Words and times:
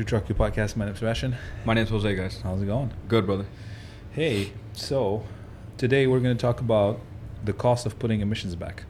To 0.00 0.04
Truck 0.06 0.30
You 0.30 0.34
Podcast. 0.34 0.76
My 0.76 0.86
name's 0.86 1.00
Sebastian. 1.00 1.36
My 1.66 1.74
name's 1.74 1.90
Jose, 1.90 2.14
guys. 2.14 2.40
How's 2.40 2.62
it 2.62 2.64
going? 2.64 2.90
Good, 3.06 3.26
brother. 3.26 3.44
Hey, 4.12 4.54
so 4.72 5.24
today 5.76 6.06
we're 6.06 6.20
going 6.20 6.34
to 6.34 6.40
talk 6.40 6.60
about 6.60 7.00
the 7.44 7.52
cost 7.52 7.84
of 7.84 7.98
putting 7.98 8.22
emissions 8.22 8.56
back. 8.56 8.84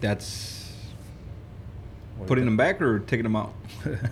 That's 0.00 0.72
What 2.16 2.26
putting 2.26 2.46
them 2.46 2.56
back 2.56 2.82
or 2.82 2.98
taking 2.98 3.22
them 3.22 3.36
out? 3.36 3.54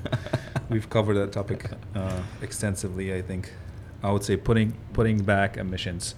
We've 0.71 0.89
covered 0.89 1.15
that 1.15 1.33
topic 1.33 1.69
uh, 1.97 2.23
extensively, 2.41 3.13
I 3.13 3.21
think. 3.21 3.53
I 4.01 4.13
would 4.13 4.23
say 4.23 4.37
putting 4.37 4.75
putting 4.93 5.25
back 5.25 5.57
emissions 5.57 6.15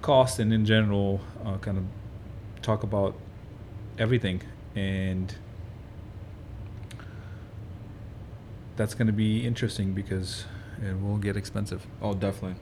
cost 0.00 0.38
and 0.38 0.50
in 0.50 0.64
general, 0.64 1.20
uh, 1.44 1.58
kind 1.58 1.76
of 1.76 1.84
talk 2.62 2.84
about 2.84 3.16
everything 3.98 4.40
and 4.74 5.34
that's 8.76 8.94
going 8.94 9.06
to 9.06 9.12
be 9.12 9.46
interesting 9.46 9.92
because 9.92 10.44
it 10.82 11.00
will 11.00 11.18
get 11.18 11.36
expensive. 11.36 11.86
Oh, 12.00 12.14
definitely. 12.14 12.56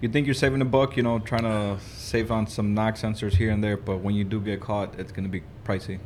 You 0.00 0.08
think 0.08 0.26
you're 0.26 0.34
saving 0.34 0.60
a 0.60 0.64
buck, 0.64 0.96
you 0.96 1.02
know, 1.02 1.20
trying 1.20 1.44
to 1.44 1.78
save 1.84 2.32
on 2.32 2.46
some 2.46 2.74
knock 2.74 2.96
sensors 2.96 3.34
here 3.34 3.50
and 3.50 3.62
there, 3.62 3.76
but 3.76 3.98
when 3.98 4.14
you 4.14 4.24
do 4.24 4.40
get 4.40 4.60
caught, 4.60 4.98
it's 4.98 5.12
going 5.12 5.24
to 5.24 5.30
be 5.30 5.42
pricey. 5.64 6.00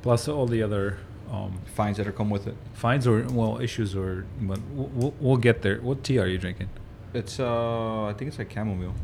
Plus 0.00 0.28
all 0.28 0.46
the 0.46 0.62
other 0.62 0.98
um, 1.32 1.60
Fines 1.74 1.96
that 1.96 2.06
are 2.06 2.12
come 2.12 2.28
with 2.28 2.46
it. 2.46 2.54
fines 2.74 3.06
or 3.06 3.22
well 3.30 3.58
issues 3.58 3.96
or 3.96 4.26
but 4.40 4.60
we'll, 4.74 5.14
we'll, 5.18 5.36
get 5.38 5.62
there. 5.62 5.80
What 5.80 6.04
tea 6.04 6.18
are 6.18 6.26
you 6.26 6.36
drinking? 6.36 6.68
It's 7.14 7.40
uh, 7.40 8.04
I 8.04 8.12
think 8.12 8.28
it's 8.28 8.38
like 8.38 8.52
chamomile. 8.52 8.94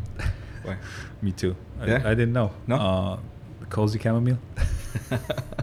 Me 1.22 1.32
too. 1.32 1.56
I, 1.80 1.86
Yeah? 1.86 2.02
I 2.04 2.14
didn't 2.14 2.34
know. 2.34 2.52
No? 2.66 2.76
Uh, 2.76 3.18
cozy 3.70 3.98
chamomile. 3.98 4.38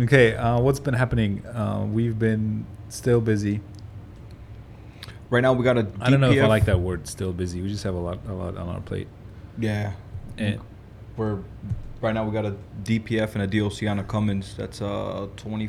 okay. 0.00 0.34
Uh, 0.34 0.60
what's 0.60 0.80
been 0.80 0.94
happening? 0.94 1.44
Uh, 1.46 1.86
we've 1.90 2.18
been 2.18 2.66
still 2.88 3.20
busy. 3.20 3.60
Right 5.30 5.40
now 5.40 5.52
we 5.52 5.62
got 5.62 5.76
a 5.76 5.86
I 6.00 6.08
don't 6.10 6.20
know 6.20 6.30
if 6.30 6.42
I 6.42 6.46
like 6.46 6.64
that 6.66 6.80
word. 6.80 7.06
Still 7.06 7.32
busy. 7.32 7.60
We 7.60 7.68
just 7.68 7.84
have 7.84 7.94
a 7.94 7.98
lot, 7.98 8.18
a 8.28 8.32
lot 8.32 8.56
on 8.56 8.68
our 8.68 8.80
plate. 8.80 9.08
Yeah. 9.58 9.92
And 10.38 10.60
We're 11.16 11.40
right 12.00 12.14
now 12.14 12.24
we 12.24 12.32
got 12.32 12.46
a 12.46 12.56
DPF 12.84 13.34
and 13.34 13.42
a 13.42 13.46
DOC 13.46 13.82
on 13.90 13.98
a 13.98 14.04
Cummins. 14.04 14.54
That's 14.56 14.80
uh 14.80 15.28
20. 15.36 15.68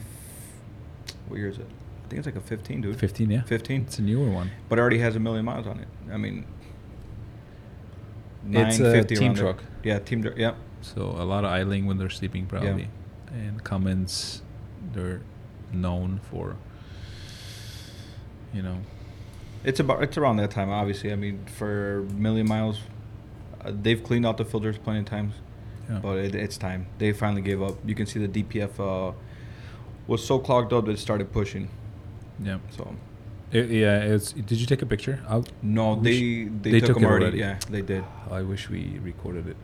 What 1.28 1.38
year 1.38 1.50
is 1.50 1.58
it? 1.58 1.66
I 2.06 2.10
think 2.10 2.20
it's 2.20 2.26
like 2.26 2.36
a 2.38 2.42
15, 2.42 2.82
dude. 2.82 2.98
15, 3.00 3.30
yeah. 3.30 3.42
15. 3.44 3.82
It's 3.82 4.00
a 4.00 4.02
newer 4.02 4.32
one. 4.32 4.50
but 4.68 4.80
it 4.80 4.82
already 4.82 4.98
has 5.00 5.16
a 5.16 5.20
million 5.20 5.46
miles 5.46 5.68
on 5.68 5.80
it. 5.80 5.88
I 6.12 6.18
mean, 6.18 6.46
It's 8.50 8.80
a 8.80 9.04
team 9.04 9.20
around 9.22 9.36
there. 9.36 9.44
truck. 9.44 9.64
Yeah, 9.84 10.00
team 10.00 10.22
truck. 10.24 10.36
Yeah, 10.38 10.54
So 10.82 11.02
a 11.04 11.26
lot 11.26 11.44
of 11.44 11.52
idling 11.52 11.86
when 11.86 11.98
they're 11.98 12.10
sleeping, 12.10 12.46
probably. 12.48 12.88
And 13.32 13.64
Cummins, 13.64 14.42
they're 14.94 15.22
known 15.72 16.20
for. 16.30 16.56
You 18.54 18.64
know, 18.64 18.78
it's 19.64 19.80
about 19.80 20.02
it's 20.02 20.18
around 20.18 20.38
that 20.38 20.52
time. 20.52 20.70
Obviously, 20.70 21.12
I 21.12 21.16
mean, 21.16 21.46
for 21.46 22.06
million 22.16 22.48
miles, 22.48 22.80
uh, 23.64 23.72
they've 23.80 24.04
cleaned 24.04 24.26
out 24.26 24.38
the 24.38 24.46
filters 24.46 24.78
plenty 24.80 25.00
of 25.00 25.06
times, 25.06 25.36
yeah. 25.90 26.00
but 26.00 26.18
it, 26.18 26.34
it's 26.34 26.58
time. 26.58 26.88
They 26.98 27.14
finally 27.14 27.44
gave 27.44 27.62
up. 27.62 27.76
You 27.86 27.94
can 27.94 28.08
see 28.08 28.26
the 28.26 28.44
DPF 28.44 28.80
uh, 28.80 29.14
was 30.08 30.26
so 30.26 30.40
clogged 30.40 30.74
up 30.74 30.86
that 30.86 30.92
it 30.94 31.00
started 31.00 31.32
pushing. 31.32 31.70
yeah. 32.42 32.58
So 32.76 32.96
It, 33.52 33.70
yeah, 33.70 34.00
it's. 34.00 34.32
Did 34.32 34.60
you 34.60 34.66
take 34.66 34.82
a 34.82 34.88
picture? 34.88 35.22
I'll, 35.28 35.46
no, 35.62 35.96
they 35.96 36.46
they, 36.46 36.72
they 36.72 36.80
took, 36.80 36.88
took 36.88 36.96
them 36.98 37.06
already. 37.06 37.26
already. 37.26 37.38
Yeah, 37.40 37.60
they 37.70 37.84
did. 37.84 38.04
I 38.32 38.42
wish 38.42 38.70
we 38.70 39.00
recorded 39.04 39.48
it 39.48 39.52
it. 39.52 39.58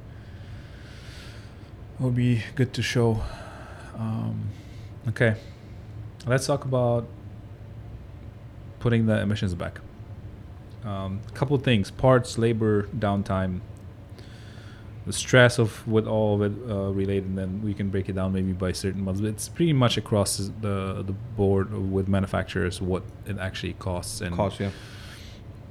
Would 1.99 2.15
be 2.15 2.43
good 2.55 2.73
to 2.73 2.81
show. 2.81 3.21
Um, 3.95 4.49
okay, 5.09 5.35
let's 6.25 6.45
talk 6.45 6.65
about 6.65 7.07
putting 8.79 9.05
the 9.05 9.19
emissions 9.19 9.55
back. 9.55 9.79
A 10.83 10.89
um, 10.89 11.21
couple 11.33 11.55
of 11.55 11.63
things: 11.63 11.91
parts, 11.91 12.37
labor, 12.37 12.83
downtime, 12.97 13.61
the 15.05 15.13
stress 15.13 15.59
of 15.59 15.87
with 15.87 16.07
all 16.07 16.35
of 16.35 16.41
it 16.41 16.69
uh, 16.69 16.91
related, 16.91 17.25
and 17.25 17.37
then 17.37 17.61
we 17.61 17.73
can 17.73 17.89
break 17.89 18.09
it 18.09 18.15
down 18.15 18.33
maybe 18.33 18.53
by 18.53 18.71
certain 18.71 19.03
months. 19.03 19.21
But 19.21 19.29
it's 19.29 19.49
pretty 19.49 19.73
much 19.73 19.97
across 19.97 20.37
the 20.37 21.03
the 21.03 21.13
board 21.35 21.91
with 21.91 22.07
manufacturers 22.07 22.81
what 22.81 23.03
it 23.25 23.37
actually 23.37 23.73
costs 23.73 24.21
and 24.21 24.35
Cost, 24.35 24.59
yeah. 24.59 24.71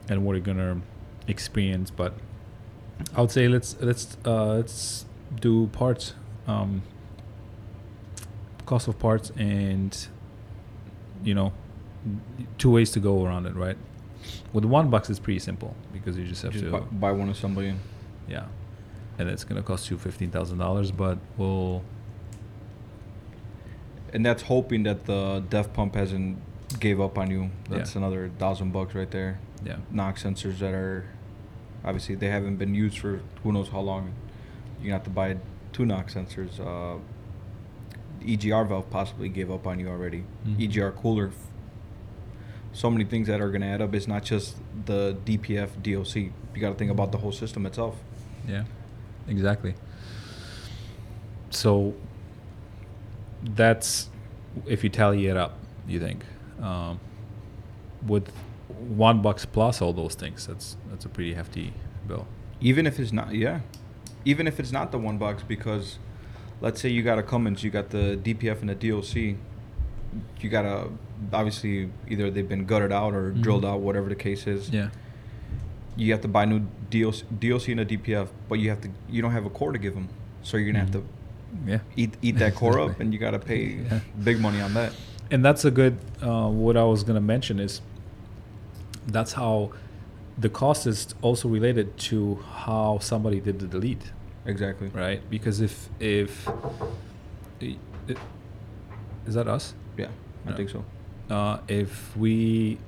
and 0.09 0.25
what 0.25 0.33
you're 0.33 0.41
gonna 0.41 0.81
experience. 1.27 1.91
But 1.91 2.15
I 3.15 3.21
would 3.21 3.31
say 3.31 3.49
let's 3.49 3.77
let's 3.81 4.17
uh, 4.25 4.55
let's 4.55 5.05
do 5.41 5.67
parts, 5.69 6.15
um, 6.47 6.83
cost 8.67 8.89
of 8.89 8.99
parts, 8.99 9.31
and 9.37 10.07
you 11.23 11.35
know, 11.35 11.53
two 12.59 12.71
ways 12.71 12.91
to 12.93 13.01
go 13.01 13.25
around 13.25 13.47
it, 13.47 13.55
right? 13.55 13.77
With 14.53 14.65
one 14.65 14.91
box, 14.91 15.11
it's 15.11 15.19
pretty 15.19 15.39
simple 15.41 15.75
because 15.93 16.17
you 16.17 16.27
just 16.27 16.43
have 16.43 16.53
Just 16.53 16.65
to, 16.65 16.71
buy, 16.71 16.81
buy 16.81 17.13
one 17.13 17.29
assembly. 17.29 17.75
Yeah, 18.29 18.47
and 19.19 19.29
it's 19.29 19.45
gonna 19.45 19.63
cost 19.63 19.91
you 19.91 19.99
fifteen 19.99 20.31
thousand 20.31 20.59
dollars, 20.59 20.91
but 20.91 21.19
we'll 21.37 21.83
and 24.13 24.25
that's 24.25 24.43
hoping 24.43 24.85
that 24.85 25.07
the 25.07 25.43
def 25.51 25.73
pump 25.73 25.97
hasn't 25.97 26.39
gave 26.81 27.01
up 27.01 27.19
on 27.19 27.31
you. 27.31 27.43
Yeah. 27.43 27.79
That's 27.79 27.97
another 27.97 28.31
thousand 28.39 28.73
bucks 28.73 28.95
right 28.95 29.11
there. 29.11 29.39
yeah 29.65 29.77
Knock 29.91 30.17
sensors 30.17 30.59
that 30.59 30.73
are 30.73 31.05
obviously 31.85 32.15
they 32.15 32.29
haven't 32.29 32.57
been 32.57 32.75
used 32.75 32.99
for 32.99 33.21
who 33.43 33.53
knows 33.53 33.69
how 33.69 33.81
long. 33.81 34.15
You 34.81 34.93
have 34.93 35.03
to 35.05 35.11
buy 35.11 35.37
two 35.73 35.85
knock 35.85 36.11
sensors. 36.11 36.61
Uh, 36.61 36.99
EGR 38.27 38.65
valve 38.69 38.89
possibly 38.91 39.29
gave 39.29 39.51
up 39.51 39.67
on 39.67 39.79
you 39.79 39.89
already. 39.89 40.25
Mhm. 40.47 40.61
EGR 40.61 40.93
cooler. 40.93 41.31
So 42.73 42.91
many 42.91 43.05
things 43.05 43.29
that 43.29 43.41
are 43.41 43.51
going 43.51 43.61
to 43.61 43.67
add 43.69 43.81
up. 43.81 43.95
It's 43.95 44.09
not 44.09 44.25
just 44.25 44.57
the 44.87 45.17
DPF 45.25 45.71
DOC. 45.83 46.33
You 46.55 46.61
got 46.61 46.71
to 46.71 46.75
think 46.75 46.91
about 46.91 47.13
the 47.13 47.19
whole 47.19 47.33
system 47.33 47.67
itself. 47.67 47.97
Yeah, 48.49 48.65
exactly. 49.29 49.75
So 51.51 51.95
that's 53.43 54.11
if 54.67 54.83
you 54.83 54.91
tally 54.91 55.27
it 55.27 55.37
up, 55.37 55.57
you 55.87 56.01
think 56.01 56.25
um, 56.61 56.99
with 58.07 58.31
one 58.79 59.23
box 59.23 59.45
plus 59.45 59.81
all 59.81 59.93
those 59.93 60.15
things, 60.15 60.47
that's 60.47 60.77
that's 60.91 61.05
a 61.05 61.09
pretty 61.09 61.35
hefty 61.35 61.73
bill. 62.09 62.27
Even 62.61 62.87
if 62.87 62.99
it's 62.99 63.13
not, 63.13 63.35
yeah. 63.35 63.61
Even 64.25 64.47
if 64.47 64.59
it's 64.59 64.73
not 64.73 64.91
the 64.91 64.99
one 64.99 65.19
box, 65.19 65.43
because 65.47 65.99
let's 66.65 66.81
say 66.81 66.89
you 66.89 67.03
got 67.03 67.19
a 67.19 67.23
Cummins, 67.23 67.63
you 67.63 67.71
got 67.71 67.91
the 67.91 68.19
DPF 68.23 68.61
and 68.63 68.71
the 68.71 68.75
DOC, 68.75 69.37
you 70.41 70.49
gotta 70.49 70.89
obviously 71.33 71.91
either 72.09 72.31
they've 72.31 72.49
been 72.49 72.65
gutted 72.65 72.91
out 72.91 73.13
or 73.15 73.33
Mhm. 73.33 73.43
drilled 73.43 73.65
out, 73.67 73.81
whatever 73.81 74.09
the 74.09 74.15
case 74.15 74.47
is. 74.47 74.71
Yeah, 74.71 74.89
You 75.97 76.11
have 76.13 76.23
to 76.23 76.29
buy 76.29 76.45
new 76.47 76.63
DOC, 76.91 77.23
DOC 77.39 77.69
and 77.73 77.81
a 77.81 77.85
DPF, 77.85 78.29
but 78.49 78.59
you 78.59 78.69
have 78.71 78.81
to 78.81 78.89
you 79.11 79.21
don't 79.23 79.33
have 79.33 79.45
a 79.47 79.51
core 79.51 79.73
to 79.73 79.79
give 79.79 79.95
them, 79.95 80.09
so 80.43 80.57
you're 80.57 80.73
gonna 80.73 80.85
Mhm. 80.85 80.93
have 80.95 81.03
to 81.03 81.05
yeah. 81.67 81.79
eat 81.97 82.13
eat 82.23 82.37
that 82.39 82.55
core 82.57 82.81
up, 82.81 82.99
and 82.99 83.13
you 83.13 83.19
gotta 83.21 83.39
pay 83.39 83.63
Yeah. 83.91 84.01
big 84.25 84.41
money 84.41 84.61
on 84.61 84.73
that. 84.75 84.93
And 85.31 85.45
that's 85.45 85.65
a 85.65 85.71
good. 85.71 85.95
Uh, 86.23 86.49
what 86.49 86.77
I 86.77 86.85
was 86.85 87.05
gonna 87.05 87.21
mention 87.35 87.61
is 87.61 87.81
that's 89.07 89.35
how 89.35 89.71
the 90.39 90.49
cost 90.49 90.87
is 90.87 91.15
also 91.23 91.49
related 91.49 91.97
to 92.11 92.39
how 92.65 92.99
somebody 93.01 93.39
did 93.41 93.59
the 93.61 93.67
delete. 93.67 94.13
Exactly. 94.47 94.89
right? 94.89 95.21
Because 95.31 95.61
if 95.61 95.89
if 96.01 96.49
i- 97.63 97.77
i- 98.09 98.17
is 99.27 99.35
that 99.35 99.49
us? 99.49 99.75
Yeah, 99.97 100.09
I 100.47 100.51
No. 100.51 100.57
think 100.57 100.71
so. 100.71 100.85
Uh, 101.31 101.59
if 101.69 102.15
we 102.17 102.79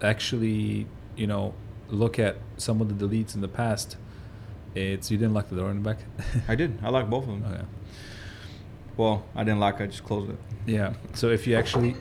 actually, 0.00 0.86
you 1.16 1.26
know, 1.26 1.54
look 1.88 2.18
at 2.18 2.36
some 2.56 2.80
of 2.80 2.86
the 2.96 3.06
deletes 3.06 3.34
in 3.34 3.40
the 3.40 3.48
past, 3.48 3.96
it's 4.74 5.10
you 5.10 5.18
didn't 5.18 5.34
lock 5.34 5.48
the 5.48 5.56
door 5.56 5.70
in 5.70 5.82
the 5.82 5.88
back. 5.90 5.98
I 6.48 6.54
did. 6.54 6.78
I 6.82 6.88
locked 6.90 7.10
both 7.10 7.24
of 7.28 7.40
them. 7.42 7.52
Okay. 7.52 7.64
Well, 8.96 9.24
I 9.34 9.42
didn't 9.44 9.60
lock. 9.60 9.80
I 9.80 9.86
just 9.86 10.04
closed 10.04 10.30
it. 10.30 10.38
Yeah. 10.66 10.94
So 11.14 11.30
if 11.30 11.46
you 11.46 11.56
actually, 11.56 11.96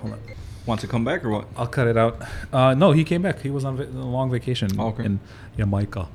hold 0.00 0.14
on, 0.14 0.18
Wants 0.66 0.82
to 0.82 0.88
come 0.88 1.02
back 1.02 1.24
or 1.24 1.30
what? 1.30 1.46
I'll 1.56 1.66
cut 1.66 1.86
it 1.86 1.96
out. 1.96 2.20
Uh, 2.52 2.74
no, 2.74 2.92
he 2.92 3.02
came 3.02 3.22
back. 3.22 3.40
He 3.40 3.48
was 3.48 3.64
on 3.64 3.76
va- 3.78 3.84
a 3.84 4.04
long 4.04 4.30
vacation 4.30 4.68
Oh, 4.78 4.88
okay. 4.88 5.04
in 5.06 5.18
Jamaica. 5.56 6.08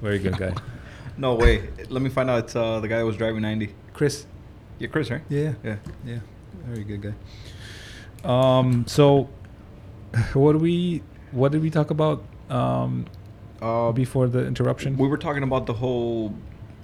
Very 0.00 0.20
good 0.20 0.36
guy. 0.38 0.54
No 1.18 1.34
way. 1.34 1.68
Let 1.88 2.02
me 2.02 2.10
find 2.10 2.28
out. 2.30 2.44
It's 2.44 2.56
uh, 2.56 2.80
the 2.80 2.88
guy 2.88 2.98
that 2.98 3.06
was 3.06 3.16
driving 3.16 3.42
90. 3.42 3.74
Chris. 3.94 4.26
Yeah, 4.78 4.88
Chris, 4.88 5.10
right? 5.10 5.22
Yeah. 5.28 5.54
Yeah. 5.64 5.76
Yeah, 6.04 6.18
very 6.66 6.84
good 6.84 7.00
guy. 7.02 7.14
Um, 8.24 8.86
so 8.86 9.28
what 10.34 10.52
do 10.52 10.58
we 10.58 11.02
what 11.32 11.52
did 11.52 11.62
we 11.62 11.70
talk 11.70 11.90
about 11.90 12.22
um 12.50 13.06
Uh, 13.62 13.90
before 13.92 14.28
the 14.28 14.44
interruption? 14.46 14.96
we 14.98 15.08
were 15.08 15.16
talking 15.18 15.42
about 15.42 15.64
the 15.66 15.72
whole. 15.74 16.34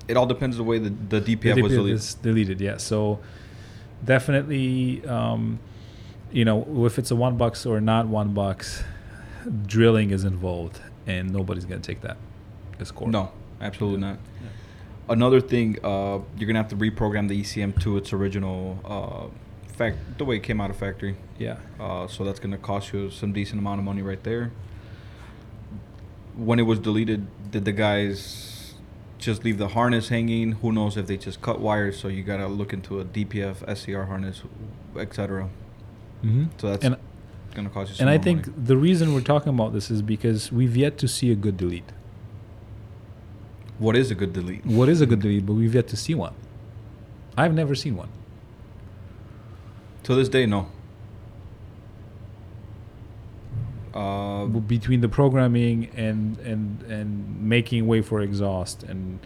It 0.08 0.16
all 0.16 0.26
depends 0.26 0.56
the 0.56 0.64
way 0.64 0.78
the, 0.78 0.90
the 1.08 1.20
The 1.20 1.36
DPF 1.36 1.62
was 1.62 1.72
deleted. 1.72 2.22
deleted. 2.22 2.60
Yeah, 2.60 2.76
so 2.78 3.20
definitely, 4.04 5.04
um, 5.06 5.58
you 6.32 6.44
know, 6.44 6.86
if 6.86 6.98
it's 6.98 7.10
a 7.10 7.16
one 7.16 7.36
box 7.36 7.66
or 7.66 7.80
not 7.80 8.06
one 8.08 8.32
box, 8.34 8.82
drilling 9.66 10.10
is 10.10 10.24
involved, 10.24 10.80
and 11.06 11.30
nobody's 11.32 11.64
gonna 11.66 11.80
take 11.80 12.00
that 12.00 12.16
as 12.80 12.90
core. 12.90 13.08
No, 13.08 13.30
absolutely 13.62 14.00
Yeah. 14.02 14.10
not. 14.12 14.18
Another 15.08 15.40
thing, 15.40 15.78
uh, 15.84 16.20
you're 16.36 16.46
gonna 16.46 16.58
have 16.60 16.68
to 16.68 16.76
reprogram 16.76 17.28
the 17.28 17.34
ECM 17.40 17.72
to 17.80 17.96
its 17.96 18.12
original 18.12 18.78
uh, 18.84 19.26
fact 19.76 19.96
the 20.18 20.24
way 20.24 20.36
it 20.36 20.42
came 20.42 20.60
out 20.60 20.70
of 20.70 20.76
factory. 20.76 21.16
Yeah. 21.38 21.56
Uh, 21.80 22.06
so 22.06 22.24
that's 22.24 22.38
gonna 22.38 22.58
cost 22.58 22.92
you 22.92 23.10
some 23.10 23.32
decent 23.32 23.58
amount 23.60 23.78
of 23.80 23.84
money 23.84 24.02
right 24.02 24.22
there. 24.22 24.52
When 26.36 26.58
it 26.58 26.62
was 26.62 26.78
deleted, 26.78 27.26
did 27.50 27.64
the 27.64 27.72
guys 27.72 28.74
just 29.18 29.44
leave 29.44 29.58
the 29.58 29.68
harness 29.68 30.08
hanging? 30.08 30.52
Who 30.52 30.72
knows 30.72 30.96
if 30.96 31.06
they 31.06 31.16
just 31.16 31.42
cut 31.42 31.60
wires? 31.60 31.98
So 31.98 32.08
you 32.08 32.22
gotta 32.22 32.46
look 32.46 32.72
into 32.72 33.00
a 33.00 33.04
DPF, 33.04 33.62
SCR 33.68 34.04
harness, 34.04 34.42
etc. 34.96 35.48
Mm-hmm. 36.24 36.44
So 36.58 36.70
that's 36.70 36.84
and 36.84 36.96
gonna 37.54 37.68
cost 37.70 37.90
you. 37.90 37.96
Some 37.96 38.08
and 38.08 38.10
I 38.18 38.22
think 38.22 38.46
money. 38.46 38.62
the 38.66 38.76
reason 38.76 39.12
we're 39.14 39.20
talking 39.20 39.50
about 39.50 39.72
this 39.72 39.90
is 39.90 40.00
because 40.00 40.50
we've 40.52 40.76
yet 40.76 40.96
to 40.98 41.08
see 41.08 41.30
a 41.30 41.34
good 41.34 41.56
delete. 41.56 41.90
What 43.78 43.96
is 43.96 44.10
a 44.10 44.14
good 44.14 44.32
delete? 44.32 44.64
What 44.64 44.88
is 44.88 45.00
a 45.00 45.06
good 45.06 45.20
delete? 45.20 45.46
But 45.46 45.54
we've 45.54 45.74
yet 45.74 45.88
to 45.88 45.96
see 45.96 46.14
one. 46.14 46.34
I've 47.36 47.54
never 47.54 47.74
seen 47.74 47.96
one. 47.96 48.10
To 50.04 50.14
this 50.14 50.28
day, 50.28 50.46
no. 50.46 50.68
Uh, 53.94 54.46
between 54.46 55.00
the 55.02 55.08
programming 55.08 55.90
and 55.94 56.38
and 56.38 56.82
and 56.84 57.42
making 57.42 57.86
way 57.86 58.00
for 58.00 58.22
exhaust 58.22 58.82
and 58.82 59.20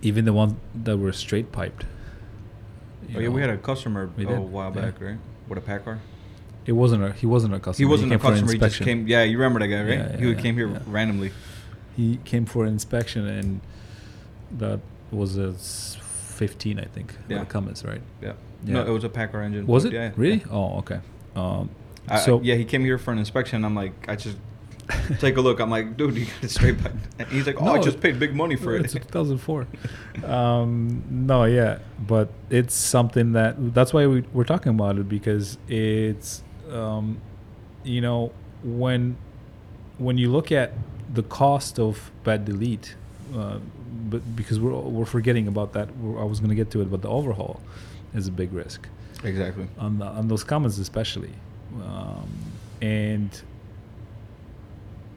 even 0.00 0.24
the 0.24 0.32
ones 0.32 0.54
that 0.74 0.96
were 0.96 1.12
straight 1.12 1.52
piped. 1.52 1.84
oh 3.14 3.18
yeah, 3.18 3.28
we 3.28 3.40
had 3.40 3.50
a 3.50 3.58
customer 3.58 4.10
a 4.16 4.40
while 4.40 4.72
yeah. 4.74 4.80
back, 4.82 5.00
right? 5.00 5.18
With 5.48 5.58
a 5.58 5.60
PACCAR. 5.60 5.98
It 6.66 6.72
wasn't 6.72 7.04
a. 7.04 7.12
He 7.12 7.26
wasn't 7.26 7.54
a 7.54 7.60
customer. 7.60 7.86
He 7.86 7.90
wasn't 7.90 8.12
a 8.12 8.18
came 8.18 8.30
customer. 8.30 8.52
He 8.52 8.58
just 8.58 8.80
came. 8.80 9.06
Yeah, 9.06 9.22
you 9.22 9.36
remember 9.38 9.60
that 9.60 9.68
guy, 9.68 9.82
right? 9.82 10.10
Yeah, 10.12 10.16
he 10.18 10.30
yeah, 10.30 10.40
came 10.40 10.54
here 10.54 10.68
yeah. 10.68 10.78
randomly. 10.86 11.32
He 11.96 12.18
came 12.24 12.46
for 12.46 12.64
an 12.64 12.70
inspection, 12.70 13.26
and 13.26 13.60
that 14.58 14.80
was 15.10 15.36
a 15.38 15.50
s- 15.50 15.96
15, 16.00 16.78
I 16.80 16.84
think. 16.84 17.14
Yeah. 17.28 17.38
Yeah. 17.38 17.44
Cummins, 17.44 17.84
right? 17.84 18.00
Yeah. 18.20 18.32
Yeah. 18.64 18.74
No, 18.74 18.86
it 18.86 18.90
was 18.90 19.04
a 19.04 19.08
PACCAR 19.08 19.44
engine. 19.44 19.66
Was 19.66 19.84
it 19.84 19.92
Yeah. 19.92 20.10
really? 20.16 20.38
yeah. 20.38 20.46
Oh, 20.50 20.78
okay. 20.78 21.00
Um, 21.36 21.70
I, 22.08 22.18
so 22.18 22.38
I, 22.38 22.42
yeah, 22.42 22.54
he 22.56 22.64
came 22.64 22.82
here 22.84 22.98
for 22.98 23.12
an 23.12 23.18
inspection. 23.18 23.64
I'm 23.64 23.74
like, 23.74 23.92
I 24.08 24.16
just 24.16 24.36
take 25.18 25.36
a 25.36 25.40
look. 25.40 25.60
I'm 25.60 25.70
like, 25.70 25.96
dude, 25.96 26.16
you 26.16 26.24
got 26.26 26.44
it 26.44 26.50
straight 26.50 26.82
back. 26.82 26.92
And 27.18 27.28
he's 27.28 27.46
like, 27.46 27.60
oh, 27.60 27.74
I 27.74 27.78
just 27.78 28.00
paid 28.00 28.18
big 28.18 28.34
money 28.34 28.56
for 28.56 28.74
it. 28.74 28.84
it's 28.84 28.94
2004. 28.94 29.66
um, 30.24 31.04
no, 31.08 31.44
yeah, 31.44 31.78
but 32.06 32.30
it's 32.50 32.74
something 32.74 33.32
that 33.32 33.74
that's 33.74 33.92
why 33.92 34.06
we, 34.06 34.22
we're 34.32 34.44
talking 34.44 34.70
about 34.70 34.98
it 34.98 35.08
because 35.08 35.58
it's, 35.68 36.42
um, 36.72 37.18
you 37.82 38.00
know, 38.00 38.32
when 38.62 39.16
when 39.98 40.18
you 40.18 40.30
look 40.30 40.50
at 40.52 40.72
the 41.12 41.22
cost 41.22 41.78
of 41.78 42.10
bad 42.24 42.44
delete, 42.44 42.94
uh, 43.34 43.58
but 44.10 44.36
because 44.36 44.58
we're 44.58 44.72
we're 44.72 45.04
forgetting 45.04 45.46
about 45.48 45.72
that. 45.74 45.94
We're, 45.98 46.20
I 46.20 46.24
was 46.24 46.40
going 46.40 46.50
to 46.50 46.56
get 46.56 46.70
to 46.72 46.80
it, 46.82 46.90
but 46.90 47.02
the 47.02 47.08
overhaul 47.08 47.60
is 48.14 48.28
a 48.28 48.32
big 48.32 48.52
risk 48.52 48.88
Exactly. 49.24 49.66
on 49.78 49.98
the, 49.98 50.04
on 50.06 50.28
those 50.28 50.44
Cummins 50.44 50.78
especially 50.78 51.32
um, 51.82 52.28
and 52.80 53.42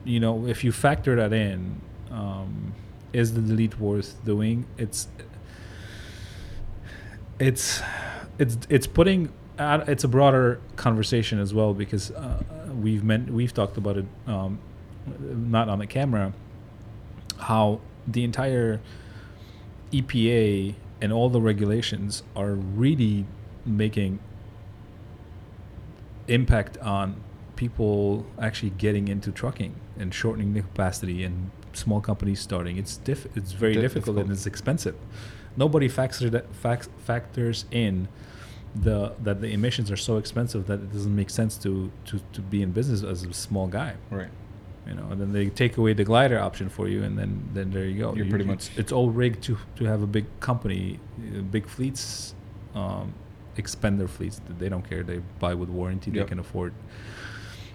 you 0.04 0.18
know 0.18 0.46
if 0.46 0.64
you 0.64 0.72
factor 0.72 1.14
that 1.14 1.32
in 1.32 1.80
um, 2.10 2.72
is 3.12 3.34
the 3.34 3.40
delete 3.40 3.78
worth 3.78 4.16
doing 4.24 4.66
it's 4.78 5.06
it's 7.38 7.80
it's 8.38 8.58
it's 8.68 8.86
putting 8.86 9.32
it's 9.58 10.04
a 10.04 10.08
broader 10.08 10.60
conversation 10.76 11.38
as 11.38 11.52
well 11.52 11.74
because 11.74 12.10
uh, 12.12 12.42
we've 12.80 13.02
meant 13.02 13.30
we've 13.30 13.52
talked 13.52 13.76
about 13.76 13.96
it 13.96 14.06
um, 14.26 14.58
not 15.18 15.68
on 15.68 15.78
the 15.78 15.86
camera 15.86 16.32
how 17.38 17.80
the 18.06 18.24
entire 18.24 18.80
EPA 19.92 20.74
and 21.00 21.12
all 21.12 21.28
the 21.28 21.40
regulations 21.40 22.22
are 22.36 22.52
really 22.52 23.24
making 23.64 24.18
impact 26.26 26.76
on 26.78 27.20
people 27.56 28.26
actually 28.40 28.70
getting 28.70 29.08
into 29.08 29.30
trucking 29.32 29.74
and 29.98 30.12
shortening 30.14 30.54
the 30.54 30.62
capacity 30.62 31.24
and 31.24 31.50
small 31.72 32.00
companies 32.00 32.40
starting. 32.40 32.76
It's 32.76 32.96
diff- 32.96 33.26
it's 33.36 33.52
very 33.52 33.74
Di- 33.74 33.80
difficult, 33.80 34.18
and 34.18 34.30
it's 34.30 34.46
expensive. 34.46 34.96
Nobody 35.56 35.88
factors 35.88 36.30
that 36.30 36.52
fac- 36.54 36.88
factors 37.00 37.64
in 37.70 38.08
the 38.82 39.12
that 39.22 39.40
the 39.40 39.48
emissions 39.52 39.90
are 39.90 39.96
so 39.96 40.16
expensive 40.18 40.66
that 40.66 40.74
it 40.80 40.92
doesn't 40.92 41.14
make 41.16 41.30
sense 41.30 41.56
to 41.58 41.90
to, 42.04 42.20
to 42.32 42.40
be 42.40 42.62
in 42.62 42.70
business 42.72 43.02
as 43.02 43.24
a 43.24 43.32
small 43.32 43.66
guy 43.66 43.94
Right. 44.10 44.28
you 44.86 44.94
know 44.94 45.06
and 45.10 45.20
then 45.20 45.32
they 45.32 45.48
take 45.48 45.76
away 45.78 45.92
the 45.94 46.04
glider 46.04 46.38
option 46.38 46.68
for 46.68 46.86
you 46.88 47.02
and 47.02 47.18
then 47.18 47.30
then 47.54 47.70
there 47.70 47.84
you 47.86 47.98
go 47.98 48.14
You're 48.14 48.24
You- 48.26 48.30
pretty 48.30 48.44
it's, 48.50 48.68
much- 48.70 48.78
it's 48.78 48.92
all 48.92 49.10
rigged 49.10 49.42
to 49.44 49.56
to 49.76 49.84
have 49.86 50.02
a 50.02 50.06
big 50.06 50.26
company 50.40 51.00
uh, 51.18 51.40
big 51.42 51.66
fleets 51.66 52.34
um, 52.74 53.12
expend 53.56 53.98
their 53.98 54.08
fleets 54.08 54.40
they 54.58 54.68
don't 54.68 54.86
care 54.88 55.02
they 55.02 55.20
buy 55.40 55.54
with 55.54 55.68
warranty 55.70 56.10
Yep. 56.10 56.24
they 56.26 56.28
can 56.28 56.38
afford 56.38 56.72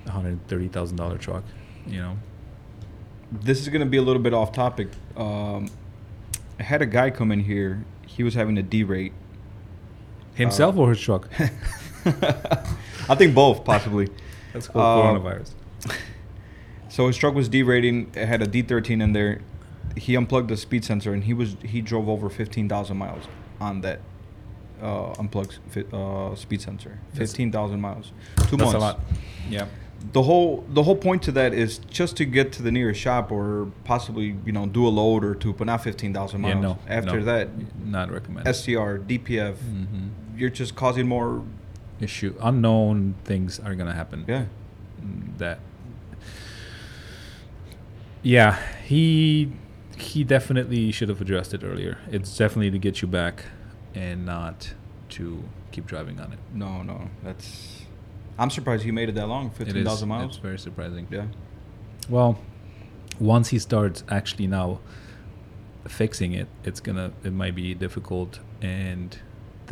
a 0.06 0.12
hundred 0.12 0.48
thirty 0.48 0.68
thousand 0.70 0.98
dollar 0.98 1.18
truck 1.18 1.44
you 1.88 2.00
know 2.00 2.16
This 3.32 3.60
is 3.62 3.68
gonna 3.70 3.86
be 3.86 3.98
a 3.98 4.02
little 4.02 4.22
bit 4.22 4.34
off 4.34 4.52
topic. 4.52 4.88
Um, 5.18 5.68
I 6.60 6.64
had 6.64 6.82
a 6.84 6.86
guy 6.86 7.10
come 7.10 7.32
in 7.32 7.40
here. 7.40 7.84
He 8.06 8.22
was 8.24 8.36
having 8.36 8.58
a 8.60 8.64
derate. 8.64 9.12
Himself 10.36 10.76
Uh, 10.78 10.82
or 10.82 10.90
his 10.90 11.00
truck 11.02 11.30
I 13.10 13.16
think 13.16 13.34
both, 13.36 13.64
possibly. 13.64 14.10
that's 14.54 14.68
called 14.68 14.84
uh, 15.06 15.20
coronavirus 15.20 15.52
So 16.90 17.08
his 17.08 17.18
truck 17.18 17.34
was 17.34 17.50
derating. 17.50 18.12
It 18.16 18.28
had 18.28 18.42
a 18.42 18.48
D13 18.48 19.02
in 19.02 19.14
there. 19.14 19.42
He 19.98 20.16
unplugged 20.16 20.50
the 20.50 20.58
speed 20.58 20.84
sensor 20.86 21.14
and 21.14 21.24
he 21.24 21.34
was 21.34 21.56
he 21.64 21.82
drove 21.82 22.08
over 22.10 22.30
15,000 22.30 22.98
miles 22.98 23.24
on 23.60 23.82
that 23.82 24.00
uh, 24.82 25.12
unplugged 25.20 25.60
fi- 25.70 25.86
uh, 25.94 26.36
speed 26.36 26.62
sensor. 26.62 27.00
15,000 27.14 27.80
miles. 27.82 28.12
Two 28.48 28.58
that's 28.58 28.74
months. 28.74 28.74
a 28.74 28.80
lot 28.80 29.00
yeah 29.50 29.68
The 30.12 30.24
whole 30.24 30.64
the 30.70 30.84
whole 30.84 30.96
point 30.98 31.22
to 31.24 31.32
that 31.34 31.54
is 31.54 31.80
just 32.00 32.18
to 32.18 32.26
get 32.26 32.52
to 32.54 32.62
the 32.64 32.72
nearest 32.72 33.00
shop 33.00 33.32
or 33.32 33.72
possibly 33.86 34.36
you 34.46 34.52
know 34.52 34.66
do 34.68 34.86
a 34.88 34.90
load 35.00 35.24
or 35.24 35.34
two, 35.36 35.54
but 35.54 35.66
not 35.68 35.84
15,000 35.84 36.42
miles. 36.42 36.56
yeah 36.56 36.62
no 36.62 36.78
After 36.88 37.20
no. 37.20 37.26
that, 37.26 37.48
not 37.86 38.12
recommended 38.12 38.54
SCR, 38.56 38.98
DPF, 39.10 39.56
hmm 39.56 40.03
you're 40.36 40.50
just 40.50 40.76
causing 40.76 41.08
more. 41.08 41.44
issue 42.00 42.36
unknown 42.42 43.16
things 43.24 43.60
are 43.60 43.76
gonna 43.76 43.94
happen 43.94 44.26
Yeah. 44.28 44.46
that 45.38 45.60
yeah 48.22 48.58
he 48.84 49.52
he 49.98 50.24
definitely 50.24 50.92
should 50.92 51.10
have 51.10 51.22
addressed 51.22 51.54
it 51.54 51.64
earlier 51.64 51.98
it's 52.12 52.36
definitely 52.38 52.72
to 52.72 52.80
get 52.80 53.02
you 53.02 53.08
back 53.08 53.46
and 53.94 54.26
not 54.26 54.74
to 55.10 55.44
keep 55.72 55.86
driving 55.86 56.20
on 56.20 56.34
it 56.34 56.40
No, 56.54 56.82
no, 56.84 57.10
that's. 57.24 57.86
I'm 58.40 58.50
surprised 58.50 58.84
he 58.84 58.92
made 58.92 59.10
it 59.10 59.16
that 59.16 59.28
long. 59.28 59.52
15,000 59.52 60.10
miles. 60.10 60.30
it's 60.32 60.38
very 60.38 60.58
surprising 60.58 61.08
Yeah. 61.12 61.26
well 62.10 62.40
once 63.20 63.50
he 63.50 63.60
starts 63.60 64.04
actually 64.10 64.48
now 64.48 64.80
fixing 65.88 66.34
it 66.34 66.48
it's 66.64 66.80
gonna 66.80 67.12
it 67.24 67.34
might 67.34 67.56
be 67.56 67.74
difficult 67.76 68.40
and 68.62 69.20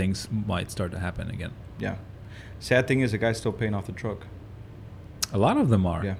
things 0.01 0.27
might 0.53 0.69
start 0.77 0.91
to 0.95 0.99
happen 1.07 1.29
again 1.37 1.53
Yeah. 1.87 1.95
Sad 2.59 2.83
thing 2.87 2.99
is, 3.01 3.11
the 3.11 3.17
guy's 3.25 3.37
still 3.43 3.55
paying 3.61 3.73
off 3.77 3.85
the 3.91 3.97
truck. 4.03 4.19
a 5.33 5.39
lot 5.47 5.57
of 5.63 5.67
them 5.73 5.83
are 5.93 6.01
Yeah. 6.09 6.15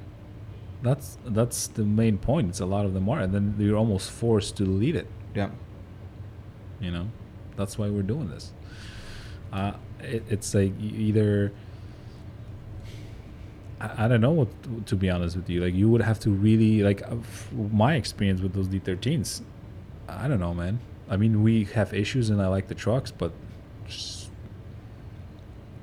that's 0.88 1.08
that's 1.40 1.60
the 1.80 1.86
main 2.02 2.16
point 2.30 2.46
it's 2.52 2.62
a 2.68 2.70
lot 2.76 2.84
of 2.90 2.94
them 2.98 3.06
are 3.14 3.20
and 3.26 3.32
then 3.36 3.46
you're 3.64 3.78
almost 3.84 4.08
forced 4.22 4.52
to 4.60 4.64
delete 4.72 4.98
it 5.04 5.08
Yeah. 5.42 5.50
you 6.86 6.92
know 6.96 7.06
that's 7.58 7.74
why 7.80 7.88
we're 7.96 8.10
doing 8.14 8.30
this 8.36 8.46
uh, 9.60 9.74
it, 10.16 10.24
it's 10.36 10.50
like 10.60 10.74
either 10.82 11.52
I, 13.80 14.06
I 14.06 14.08
don't 14.08 14.22
know 14.22 14.32
what 14.42 14.50
to 14.88 14.96
be 14.96 15.10
honest 15.10 15.36
with 15.36 15.50
you 15.50 15.60
like 15.66 15.74
you 15.82 15.88
would 15.92 16.02
have 16.12 16.20
to 16.26 16.30
really 16.48 16.74
like 16.90 17.02
uh, 17.04 17.16
f- 17.20 17.52
my 17.84 17.96
experience 18.02 18.42
with 18.42 18.54
those 18.54 18.68
d13s 18.68 19.42
i 20.08 20.28
don't 20.28 20.40
know 20.40 20.54
man 20.54 20.80
i 21.10 21.16
mean 21.18 21.34
we 21.44 21.56
have 21.78 21.94
issues 21.94 22.30
and 22.32 22.42
i 22.42 22.48
like 22.48 22.68
the 22.68 22.76
trucks 22.86 23.12
but 23.12 23.32
just, 23.88 24.30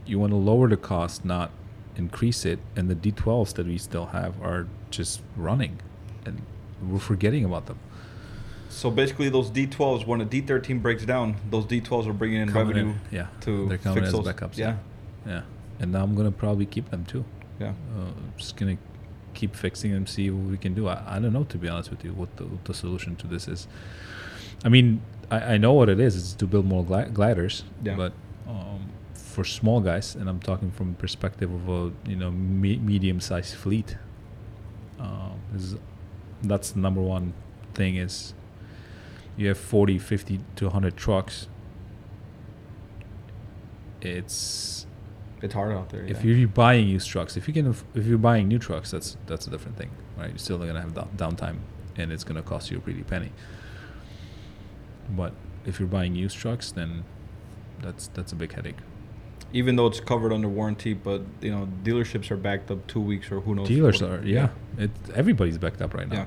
you 0.06 0.18
want 0.18 0.32
to 0.32 0.36
lower 0.36 0.68
the 0.68 0.76
cost 0.76 1.24
not 1.24 1.50
increase 1.96 2.44
it 2.44 2.58
and 2.76 2.88
the 2.88 2.94
d12s 2.94 3.52
that 3.54 3.66
we 3.66 3.76
still 3.78 4.06
have 4.06 4.40
are 4.42 4.66
just 4.90 5.20
running 5.36 5.78
and 6.24 6.40
we're 6.88 6.98
forgetting 6.98 7.44
about 7.44 7.66
them 7.66 7.78
So 8.70 8.90
basically, 8.90 9.30
those 9.30 9.50
D12s, 9.50 10.06
when 10.06 10.20
a 10.20 10.26
D13 10.26 10.82
breaks 10.82 11.04
down, 11.04 11.36
those 11.50 11.64
D12s 11.64 12.06
are 12.06 12.12
bringing 12.12 12.42
in 12.42 12.48
Coming 12.52 12.76
in, 12.76 12.86
revenue 12.86 12.94
yeah 13.10 13.26
to 13.40 13.68
they're 13.68 13.78
coming 13.78 14.04
fix 14.04 14.08
as 14.08 14.12
those 14.12 14.26
backups 14.32 14.56
Yeah. 14.58 14.76
yeah 15.26 15.42
and 15.80 15.90
now 15.92 16.02
i'm 16.04 16.14
gonna 16.14 16.30
probably 16.30 16.66
keep 16.66 16.90
them 16.90 17.04
too 17.04 17.24
Yeah. 17.58 17.72
uh, 17.96 18.10
just 18.36 18.56
gonna 18.56 18.76
keep 19.34 19.54
fixing 19.56 19.92
them, 19.92 20.06
see 20.06 20.30
what 20.30 20.50
we 20.50 20.56
can 20.58 20.74
do. 20.74 20.88
I, 20.88 20.96
I 21.16 21.18
don't 21.20 21.32
know 21.32 21.44
to 21.44 21.58
be 21.58 21.68
honest 21.68 21.90
with 21.90 22.04
you 22.04 22.12
what 22.12 22.36
the, 22.36 22.44
what 22.44 22.64
the 22.64 22.74
solution 22.74 23.14
to 23.16 23.26
this 23.28 23.46
is. 23.48 23.68
I 24.64 24.68
mean, 24.68 25.00
I, 25.30 25.54
I 25.54 25.56
know 25.58 25.72
what 25.74 25.88
it 25.88 26.00
is. 26.00 26.16
It's 26.16 26.32
to 26.34 26.46
build 26.46 26.64
more 26.66 26.84
gli- 26.84 27.10
gliders, 27.12 27.64
Yeah. 27.84 27.96
but 27.96 28.12
um, 28.48 28.90
for 29.14 29.44
small 29.44 29.80
guys, 29.80 30.14
and 30.14 30.28
I'm 30.28 30.40
talking 30.40 30.70
from 30.70 30.92
the 30.92 30.96
perspective 30.98 31.52
of 31.52 31.68
a 31.68 31.92
you 32.08 32.16
know 32.16 32.30
me- 32.30 32.78
medium-sized 32.78 33.54
fleet. 33.54 33.96
Um, 34.98 35.38
is 35.54 35.76
that's 36.42 36.70
the 36.72 36.80
number 36.80 37.00
one 37.00 37.32
thing 37.74 37.96
is 37.96 38.34
you 39.36 39.46
have 39.48 39.58
40, 39.58 39.98
50 39.98 40.40
to 40.56 40.64
100 40.66 40.96
trucks. 40.96 41.46
it's 44.00 44.86
It's 45.42 45.54
hard 45.54 45.72
out 45.72 45.90
there. 45.90 46.02
if 46.04 46.24
yeah. 46.24 46.32
you're 46.34 46.48
buying 46.48 46.88
used 46.88 47.08
trucks, 47.08 47.36
if 47.36 47.46
you 47.48 47.54
can 47.54 47.68
if 47.94 48.06
you're 48.06 48.18
buying 48.18 48.48
new 48.48 48.58
trucks, 48.58 48.90
that's 48.90 49.16
that's 49.26 49.46
a 49.46 49.50
different 49.50 49.76
thing, 49.76 49.90
right? 50.16 50.30
You're 50.30 50.38
still 50.38 50.58
gonna 50.58 50.80
have 50.80 50.94
downtime, 51.16 51.58
and 51.96 52.12
it's 52.12 52.24
gonna 52.24 52.42
cost 52.42 52.70
you 52.70 52.78
a 52.78 52.80
pretty 52.80 53.02
penny. 53.02 53.30
But 55.10 55.32
if 55.66 55.78
you're 55.80 55.88
buying 55.88 56.14
used 56.14 56.36
trucks, 56.36 56.70
then 56.72 57.04
that's 57.82 58.08
that's 58.08 58.32
a 58.32 58.36
big 58.36 58.52
headache. 58.52 58.76
even 59.52 59.76
though 59.76 59.86
it's 59.86 60.00
covered 60.00 60.32
under 60.32 60.48
warranty, 60.48 60.92
but 60.94 61.22
you 61.40 61.50
know 61.50 61.66
dealerships 61.82 62.30
are 62.30 62.36
backed 62.36 62.70
up 62.70 62.86
two 62.86 63.00
weeks 63.00 63.30
or 63.32 63.40
who 63.40 63.54
knows. 63.54 63.68
Dealers 63.68 64.02
what- 64.02 64.10
are, 64.10 64.22
yeah, 64.26 64.48
it 64.76 64.90
everybody's 65.14 65.58
backed 65.58 65.80
up 65.80 65.94
right 65.94 66.08
now. 66.08 66.16
Yeah. 66.16 66.26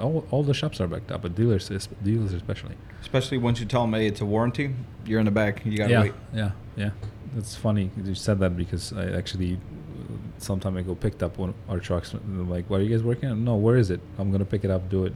All, 0.00 0.24
all 0.30 0.44
the 0.44 0.54
shops 0.54 0.80
are 0.80 0.86
backed 0.86 1.10
up, 1.10 1.22
but 1.22 1.34
dealers, 1.34 1.68
dealers 2.04 2.32
especially. 2.32 2.76
Especially 3.00 3.38
once 3.38 3.58
you 3.58 3.66
tell 3.66 3.82
them, 3.82 3.94
hey, 3.94 4.06
it's 4.06 4.20
a 4.20 4.24
warranty, 4.24 4.72
you're 5.04 5.18
in 5.18 5.24
the 5.24 5.32
back. 5.32 5.66
You 5.66 5.76
gotta 5.76 5.90
yeah, 5.90 6.00
wait. 6.02 6.14
yeah, 6.32 6.50
yeah. 6.76 6.90
That's 7.34 7.56
funny 7.56 7.90
you 8.04 8.14
said 8.14 8.38
that 8.38 8.56
because 8.56 8.92
I 8.92 9.10
actually 9.20 9.54
uh, 9.54 10.14
some 10.38 10.60
time 10.60 10.76
ago 10.76 10.94
picked 10.94 11.22
up 11.24 11.38
one 11.38 11.48
of 11.50 11.56
our 11.68 11.80
trucks. 11.80 12.14
Like, 12.54 12.70
what 12.70 12.80
are 12.80 12.84
you 12.84 12.90
guys 12.94 13.02
working 13.02 13.30
on? 13.30 13.42
No, 13.44 13.56
where 13.56 13.76
is 13.76 13.90
it? 13.90 14.00
I'm 14.18 14.30
gonna 14.30 14.44
pick 14.44 14.62
it 14.64 14.70
up, 14.70 14.88
do 14.88 15.06
it. 15.06 15.14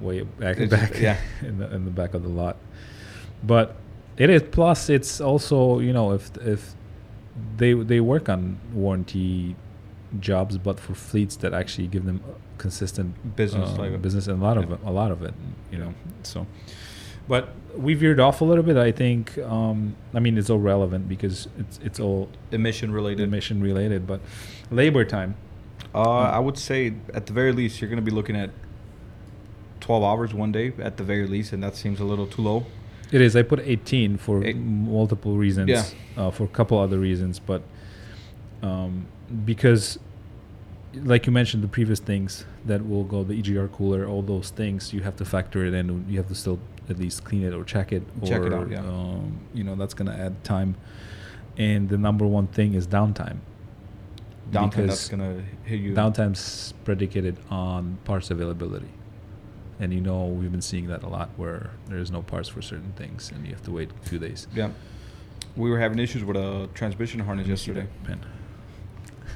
Way 0.00 0.22
back, 0.22 0.58
It's- 0.58 0.70
back, 0.70 1.00
yeah. 1.00 1.16
in 1.42 1.58
the 1.58 1.74
in 1.74 1.84
the 1.84 1.90
back 1.90 2.14
of 2.14 2.22
the 2.22 2.28
lot. 2.28 2.56
But 3.42 3.76
it 4.16 4.30
is. 4.30 4.42
Plus, 4.50 4.88
it's 4.88 5.20
also 5.20 5.78
you 5.80 5.92
know 5.92 6.12
if 6.12 6.30
if 6.38 6.74
they 7.56 7.72
they 7.74 8.00
work 8.00 8.28
on 8.28 8.58
warranty 8.72 9.56
jobs, 10.20 10.56
but 10.58 10.78
for 10.78 10.94
fleets 10.94 11.36
that 11.36 11.52
actually 11.52 11.88
give 11.88 12.04
them 12.04 12.20
consistent 12.58 13.36
Business, 13.36 13.70
uh, 13.70 13.82
like- 13.82 14.00
business, 14.02 14.28
and 14.28 14.40
a 14.40 14.44
lot 14.44 14.56
of 14.56 14.70
it, 14.72 14.78
a 14.84 14.90
lot 14.92 15.10
of 15.10 15.22
it, 15.22 15.34
you 15.72 15.78
know. 15.78 15.92
So, 16.22 16.46
but 17.28 17.48
we 17.76 17.94
veered 17.94 18.20
off 18.20 18.40
a 18.40 18.44
little 18.44 18.62
bit. 18.64 18.76
I 18.76 18.92
think. 18.92 19.36
Um, 19.38 19.96
I 20.14 20.20
mean, 20.20 20.38
it's 20.38 20.48
all 20.50 20.60
relevant 20.60 21.08
because 21.08 21.48
it's 21.58 21.78
it's 21.82 21.98
all 22.00 22.28
Emission 22.52 22.92
related. 22.92 23.28
mission 23.30 23.60
related. 23.60 24.06
But 24.06 24.20
labor 24.70 25.04
time. 25.04 25.34
Uh, 25.94 26.00
I 26.38 26.38
would 26.40 26.58
say 26.58 26.94
at 27.12 27.26
the 27.26 27.32
very 27.32 27.52
least 27.52 27.80
you're 27.80 27.90
gonna 27.90 28.02
be 28.02 28.10
looking 28.10 28.36
at 28.36 28.50
12 29.84 30.02
hours 30.02 30.32
one 30.32 30.50
day 30.50 30.72
at 30.78 30.96
the 30.96 31.04
very 31.04 31.26
least, 31.26 31.52
and 31.52 31.62
that 31.62 31.76
seems 31.76 32.00
a 32.00 32.04
little 32.04 32.26
too 32.26 32.40
low. 32.40 32.64
It 33.12 33.20
is. 33.20 33.36
I 33.36 33.42
put 33.42 33.60
18 33.60 34.16
for 34.16 34.42
Eight- 34.42 34.56
multiple 34.56 35.36
reasons. 35.36 35.68
Yeah. 35.68 35.84
Uh, 36.16 36.30
for 36.30 36.44
a 36.44 36.48
couple 36.48 36.78
other 36.78 36.98
reasons, 36.98 37.38
but 37.38 37.62
um, 38.62 39.06
because, 39.44 39.98
like 40.94 41.26
you 41.26 41.32
mentioned, 41.32 41.62
the 41.62 41.68
previous 41.68 42.00
things 42.00 42.46
that 42.64 42.86
will 42.88 43.04
go 43.04 43.22
the 43.24 43.34
EGR 43.42 43.70
cooler, 43.72 44.06
all 44.06 44.22
those 44.22 44.50
things, 44.50 44.94
you 44.94 45.00
have 45.02 45.16
to 45.16 45.24
factor 45.24 45.64
it 45.66 45.74
in. 45.74 46.06
You 46.08 46.16
have 46.16 46.28
to 46.28 46.34
still 46.34 46.58
at 46.88 46.98
least 46.98 47.24
clean 47.24 47.42
it 47.42 47.52
or 47.52 47.62
check 47.64 47.92
it. 47.92 48.02
Or, 48.22 48.26
Check 48.26 48.42
it 48.42 48.52
out, 48.54 48.70
yeah. 48.70 48.78
Um, 48.80 49.38
you 49.52 49.64
know, 49.64 49.74
that's 49.74 49.92
gonna 49.92 50.16
add 50.16 50.42
time. 50.44 50.76
And 51.58 51.88
the 51.90 51.98
number 51.98 52.26
one 52.26 52.46
thing 52.46 52.72
is 52.74 52.86
downtime. 52.86 53.38
Downtime 54.50 54.86
that's 54.86 55.08
gonna 55.08 55.42
hit 55.64 55.80
you. 55.80 55.92
Downtime's 55.94 56.72
predicated 56.84 57.36
on 57.50 57.98
parts 58.04 58.30
availability. 58.30 58.88
And 59.84 59.92
you 59.92 60.00
know, 60.00 60.24
we've 60.24 60.50
been 60.50 60.62
seeing 60.62 60.86
that 60.86 61.02
a 61.02 61.08
lot 61.08 61.28
where 61.36 61.72
there's 61.88 62.10
no 62.10 62.22
parts 62.22 62.48
for 62.48 62.62
certain 62.62 62.92
things 62.92 63.30
and 63.30 63.44
you 63.44 63.52
have 63.52 63.62
to 63.64 63.70
wait 63.70 63.90
a 64.02 64.08
few 64.08 64.18
days. 64.18 64.48
Yeah. 64.54 64.70
We 65.56 65.68
were 65.68 65.78
having 65.78 65.98
issues 65.98 66.24
with 66.24 66.38
a 66.38 66.70
transmission 66.72 67.20
harness 67.20 67.46
Let 67.46 67.50
me 67.50 67.56
see 67.56 67.72
yesterday. 67.72 67.92
Pen. 68.04 68.24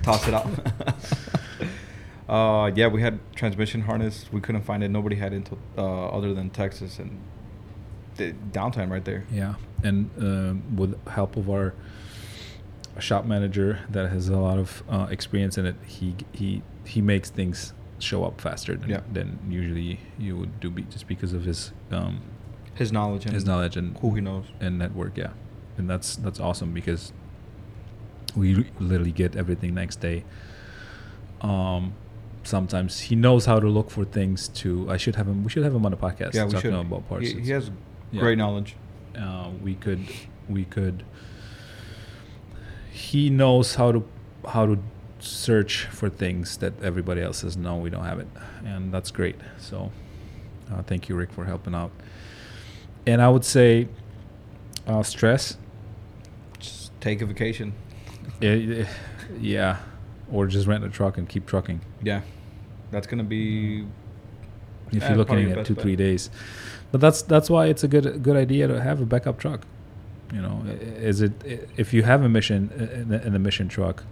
Toss 0.02 0.26
it 0.26 0.33
out. 0.33 0.49
uh, 2.31 2.71
yeah, 2.75 2.87
we 2.87 3.02
had 3.02 3.21
transmission 3.37 3.83
harness. 3.83 4.25
We 4.33 4.40
couldn't 4.40 4.62
find 4.62 4.83
it. 4.83 4.88
Nobody 4.88 5.17
had 5.17 5.35
it 5.35 5.37
until, 5.37 5.59
uh, 5.76 6.09
other 6.09 6.33
than 6.33 6.49
Texas, 6.49 6.99
and 6.99 7.21
the 8.17 8.33
downtime 8.50 8.90
right 8.90 9.05
there. 9.05 9.26
Yeah, 9.31 9.57
and 9.83 10.11
um, 10.19 10.76
with 10.76 11.07
help 11.09 11.37
of 11.37 11.50
our 11.50 11.75
shop 12.99 13.26
manager 13.26 13.81
that 13.90 14.09
has 14.11 14.31
a 14.31 14.38
lot 14.38 14.59
of 14.59 14.83
uh, 14.88 15.09
experience 15.11 15.59
in 15.59 15.67
it, 15.67 15.76
he 15.87 16.14
he 16.33 16.62
he 16.85 17.02
makes 17.02 17.28
things 17.28 17.75
show 17.99 18.25
up 18.25 18.40
faster 18.40 18.76
than, 18.76 18.90
Yeah. 18.90 19.00
than 19.12 19.38
usually 19.49 20.00
you 20.19 20.37
would 20.37 20.61
do, 20.61 20.71
be, 20.71 20.83
just 20.83 21.07
because 21.09 21.33
of 21.33 21.45
his 21.45 21.73
um, 21.90 22.21
His 22.75 22.93
knowledge 22.93 23.25
and 23.26 23.35
his 23.35 23.45
knowledge 23.45 23.76
and 23.76 23.97
who 23.99 24.14
he 24.14 24.21
knows. 24.21 24.47
and 24.61 24.78
network. 24.78 25.17
Yeah, 25.17 25.33
and 25.76 25.88
that's 25.90 26.17
that's 26.17 26.40
awesome 26.40 26.73
because 26.73 27.12
we 28.37 28.67
literally 28.78 29.12
get 29.12 29.35
everything 29.37 29.75
next 29.75 29.97
day. 30.00 30.25
Um, 31.40 31.95
sometimes 32.45 33.00
he 33.00 33.17
knows 33.17 33.47
how 33.47 33.59
to 33.61 33.69
look 33.69 33.90
for 33.90 34.05
things. 34.05 34.49
To 34.49 34.90
I 34.90 34.97
should 34.97 35.17
have 35.17 35.26
him. 35.26 35.45
We 35.45 35.50
should 35.50 35.64
have 35.64 35.75
him 35.75 35.85
on 35.85 35.90
the 35.93 35.97
podcast. 35.97 36.35
Yeah, 36.35 36.45
we 36.45 36.52
talking 36.52 36.71
should. 36.73 36.81
about 36.87 37.09
parts. 37.09 37.28
He, 37.31 37.40
he 37.40 37.50
has 37.50 37.71
yeah. 38.12 38.21
great 38.21 38.38
knowledge. 38.38 38.76
uh, 39.17 39.50
we 39.62 39.75
could 39.75 40.00
we 40.49 40.64
could 40.64 41.05
he 42.90 43.31
knows 43.31 43.75
how 43.76 43.93
to 43.93 44.05
how 44.49 44.67
to 44.67 44.78
search 45.21 45.85
for 45.87 46.09
things 46.09 46.57
that 46.59 46.73
everybody 46.83 47.21
else 47.21 47.39
says 47.39 47.57
no 47.57 47.77
we 47.77 47.91
don't 47.91 48.05
have 48.05 48.19
it. 48.19 48.29
And 48.65 48.93
that's 48.93 49.11
great. 49.11 49.37
So 49.59 49.91
uh, 50.73 50.83
thank 50.83 51.09
you 51.09 51.15
rick 51.15 51.33
for 51.33 51.45
helping 51.45 51.75
out. 51.75 51.91
And 53.07 53.23
i 53.23 53.29
would 53.29 53.45
say 53.45 53.89
uh, 54.87 55.03
stress. 55.03 55.57
Just 56.59 56.99
take 57.01 57.21
a 57.21 57.27
vacation. 57.27 57.75
yeah, 58.41 58.87
yeah 59.39 59.79
or 60.31 60.47
just 60.47 60.67
rent 60.67 60.85
a 60.85 60.89
truck 60.89 61.19
and 61.19 61.29
keep 61.29 61.47
trucking. 61.47 61.81
Yeah, 62.03 62.23
that's 62.91 63.07
gonna 63.07 63.25
be. 63.25 63.87
if 64.91 64.95
Yeah, 65.03 65.09
you're 65.09 65.19
looking 65.19 65.51
at 65.53 65.67
two 65.67 65.75
bet. 65.75 65.83
three 65.83 65.97
days. 65.97 66.31
But 66.91 67.01
that's 67.01 67.23
that's 67.23 67.51
why 67.51 67.67
it's 67.67 67.85
a 67.85 67.89
good 67.89 68.23
good 68.23 68.37
idea 68.37 68.67
to 68.69 68.81
have 68.81 69.01
a 69.01 69.07
backup 69.07 69.39
truck. 69.39 69.67
You 70.33 70.43
know 70.43 70.63
is 70.67 71.23
it 71.23 71.33
if 71.77 71.95
you 71.95 72.03
have 72.03 72.23
a 72.23 72.29
mission 72.29 72.71
in 73.11 73.33
the 73.33 73.39
mission 73.39 73.69
truck 73.69 74.05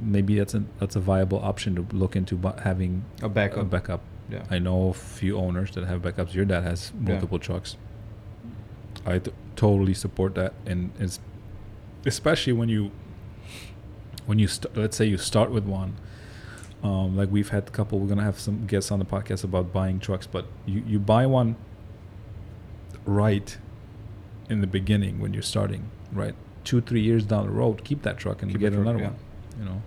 maybe 0.00 0.38
that's 0.38 0.54
a 0.54 0.62
that's 0.78 0.96
a 0.96 1.00
viable 1.00 1.38
option 1.38 1.74
to 1.76 1.86
look 1.96 2.14
into 2.16 2.38
having 2.62 3.04
A 3.22 3.28
backup. 3.28 3.58
a 3.62 3.64
backup 3.64 4.00
Yeah. 4.30 4.44
i 4.50 4.58
know 4.58 4.88
a 4.90 4.94
few 4.94 5.38
owners 5.38 5.70
that 5.72 5.84
have 5.86 6.02
backups 6.02 6.34
your 6.34 6.44
dad 6.44 6.62
has 6.64 6.92
Yeah. 6.94 7.12
multiple 7.12 7.38
trucks 7.38 7.76
i 9.06 9.18
t- 9.18 9.32
totally 9.56 9.94
support 9.94 10.34
that 10.34 10.52
and 10.66 10.90
it's 10.98 11.18
especially 12.06 12.52
when 12.52 12.68
you 12.68 12.90
when 14.26 14.38
you 14.38 14.46
st- 14.48 14.76
let's 14.76 14.96
say 14.96 15.04
you 15.06 15.16
start 15.18 15.50
with 15.50 15.64
one 15.64 15.94
um, 16.82 17.16
like 17.16 17.30
we've 17.30 17.50
had 17.50 17.68
a 17.68 17.70
couple 17.70 17.98
we're 17.98 18.08
gonna 18.08 18.22
have 18.22 18.38
some 18.40 18.66
guests 18.66 18.90
on 18.90 18.98
the 18.98 19.04
podcast 19.04 19.44
about 19.44 19.72
buying 19.72 19.98
trucks 19.98 20.26
but 20.26 20.46
you, 20.66 20.82
you 20.86 20.98
buy 20.98 21.26
one 21.26 21.56
right 23.06 23.56
in 24.48 24.60
the 24.60 24.66
beginning 24.66 25.20
when 25.20 25.32
you're 25.32 25.42
starting 25.42 25.90
right 26.12 26.34
two 26.64 26.80
three 26.80 27.00
years 27.00 27.24
down 27.24 27.46
the 27.46 27.52
road 27.52 27.82
keep 27.84 28.02
that 28.02 28.18
truck 28.18 28.42
and 28.42 28.50
Keep 28.52 28.60
get 28.60 28.72
truck, 28.72 28.82
another 28.82 28.98
yeah. 28.98 29.04
one 29.08 29.16
you 29.60 29.66
know 29.66 29.82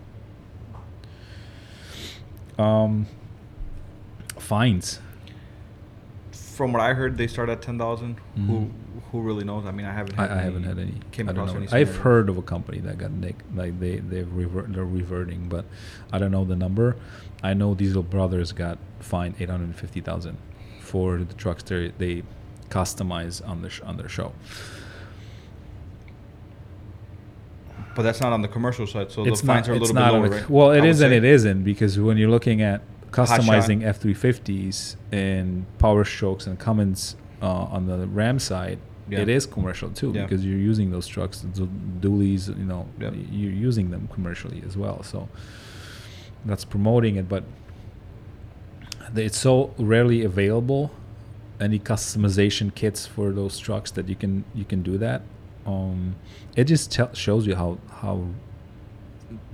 um 2.63 3.08
fines 4.38 5.00
From 6.32 6.72
what 6.72 6.82
I 6.84 6.94
heard, 6.94 7.18
they 7.18 7.25
start 7.27 7.50
at 7.50 7.62
ten 7.63 7.77
thousand. 7.80 8.18
Mhm. 8.38 8.46
Who 8.48 8.70
who 9.12 9.22
really 9.22 9.44
knows? 9.44 9.65
I 9.65 9.72
mean, 9.72 9.86
I 9.88 9.92
haven't. 9.94 10.18
I, 10.20 10.24
Had 10.24 10.32
I 10.32 10.42
haven't 10.42 10.65
any- 10.65 10.68
had 10.68 10.80
any. 10.88 11.00
Came 11.12 11.27
I 11.30 11.32
across 11.32 11.53
any. 11.56 11.68
I've 11.70 11.96
heard 11.98 12.30
of 12.30 12.38
a 12.38 12.42
company 12.44 12.80
that 12.80 12.98
got 13.00 13.12
nick 13.12 13.38
like 13.56 13.80
they 13.80 13.98
they've 13.98 14.32
revert 14.32 14.72
they're 14.74 14.86
reverting, 14.86 15.50
but 15.50 15.65
I 16.12 16.20
don't 16.20 16.30
know 16.32 16.46
the 16.46 16.56
number. 16.56 16.96
I 17.42 17.53
know 17.56 17.74
Diesel 17.74 18.03
Brothers 18.03 18.51
got 18.51 18.77
fined 19.00 19.36
eight 19.39 19.50
hundred 19.50 19.75
fifty 19.75 20.00
thousand 20.01 20.38
for 20.80 21.18
the 21.18 21.34
trucks 21.34 21.63
they 21.63 21.92
they 21.98 22.24
customize 22.70 23.42
on 23.48 23.62
the 23.63 23.70
sh- 23.72 23.82
on 23.82 23.98
their 23.98 24.10
show. 24.10 24.32
But 27.96 28.02
that's 28.04 28.22
not 28.22 28.34
on 28.34 28.42
the 28.42 28.48
commercial 28.48 28.88
side, 28.88 29.12
so 29.12 29.26
it's 29.26 29.42
the 29.42 29.48
fines 29.48 29.68
not. 29.68 29.74
are 29.74 29.78
a 29.78 29.80
little 29.80 29.96
bit 29.96 30.02
lower, 30.02 30.30
the- 30.30 30.36
right? 30.38 30.50
Well, 30.50 30.72
it 30.72 30.84
is 30.84 31.02
and 31.02 31.14
it 31.14 31.24
isn't 31.24 31.64
because 31.64 32.00
when 32.00 32.18
you're 32.18 32.30
looking 32.30 32.62
at 32.62 32.82
customizing 33.12 33.84
F 33.84 33.98
three 34.00 34.16
fifties 34.16 34.98
and 35.12 35.66
Power 35.78 36.04
Strokes 36.04 36.48
and 36.48 36.58
Cummins 36.58 37.16
uh, 37.42 37.48
on 37.76 37.86
the 37.88 38.08
Ram 38.08 38.40
side, 38.40 38.80
Yeah. 39.10 39.20
it 39.20 39.30
is 39.30 39.46
commercial 39.46 39.90
too 39.90 40.12
Yeah. 40.16 40.24
because 40.24 40.44
you're 40.46 40.58
using 40.58 40.90
those 40.92 41.06
trucks, 41.08 41.46
the 41.54 41.68
dualies, 42.02 42.48
you 42.58 42.66
know, 42.66 42.88
Yeah. 43.00 43.12
you're 43.32 43.52
using 43.52 43.92
them 43.92 44.10
commercially 44.12 44.64
as 44.66 44.76
well. 44.76 45.04
So 45.04 45.30
that's 46.46 46.66
promoting 46.66 47.16
it, 47.18 47.30
but 47.30 47.44
it's 49.16 49.38
so 49.38 49.74
rarely 49.78 50.24
available. 50.24 50.92
Any 51.60 51.78
customization 51.80 52.74
kits 52.74 53.06
for 53.06 53.32
those 53.32 53.60
trucks 53.60 53.92
that 53.92 54.10
you 54.10 54.16
can 54.16 54.44
you 54.56 54.66
can 54.66 54.82
do 54.82 54.98
that. 54.98 55.22
Um, 55.65 56.15
it 56.55 56.65
just 56.65 56.91
tell, 56.91 57.13
shows 57.13 57.48
you 57.48 57.55
how 57.55 57.77
how 57.89 58.27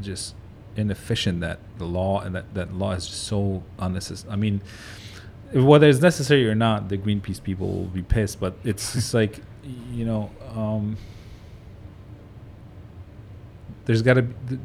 just 0.01 0.35
inefficient 0.75 1.41
that 1.41 1.59
the 1.77 1.85
law 1.85 2.21
and 2.21 2.35
that, 2.35 2.53
that 2.53 2.73
law 2.73 2.91
is 2.93 3.07
just 3.07 3.23
so 3.23 3.63
unnecessary. 3.79 4.31
I 4.31 4.35
mean, 4.35 4.61
whether 5.53 5.87
it's 5.87 6.01
necessary 6.01 6.47
or 6.47 6.55
not, 6.55 6.89
the 6.89 6.97
Greenpeace 6.97 7.41
people 7.41 7.67
will 7.67 7.85
be 7.85 8.01
pissed. 8.01 8.39
But 8.39 8.55
it's 8.63 8.93
just 8.97 9.13
like, 9.13 9.39
you 9.91 10.05
know, 10.05 10.31
um, 10.55 10.97
there's 13.85 14.01
got 14.01 14.15
to 14.15 14.21
be. 14.23 14.33
th- 14.49 14.61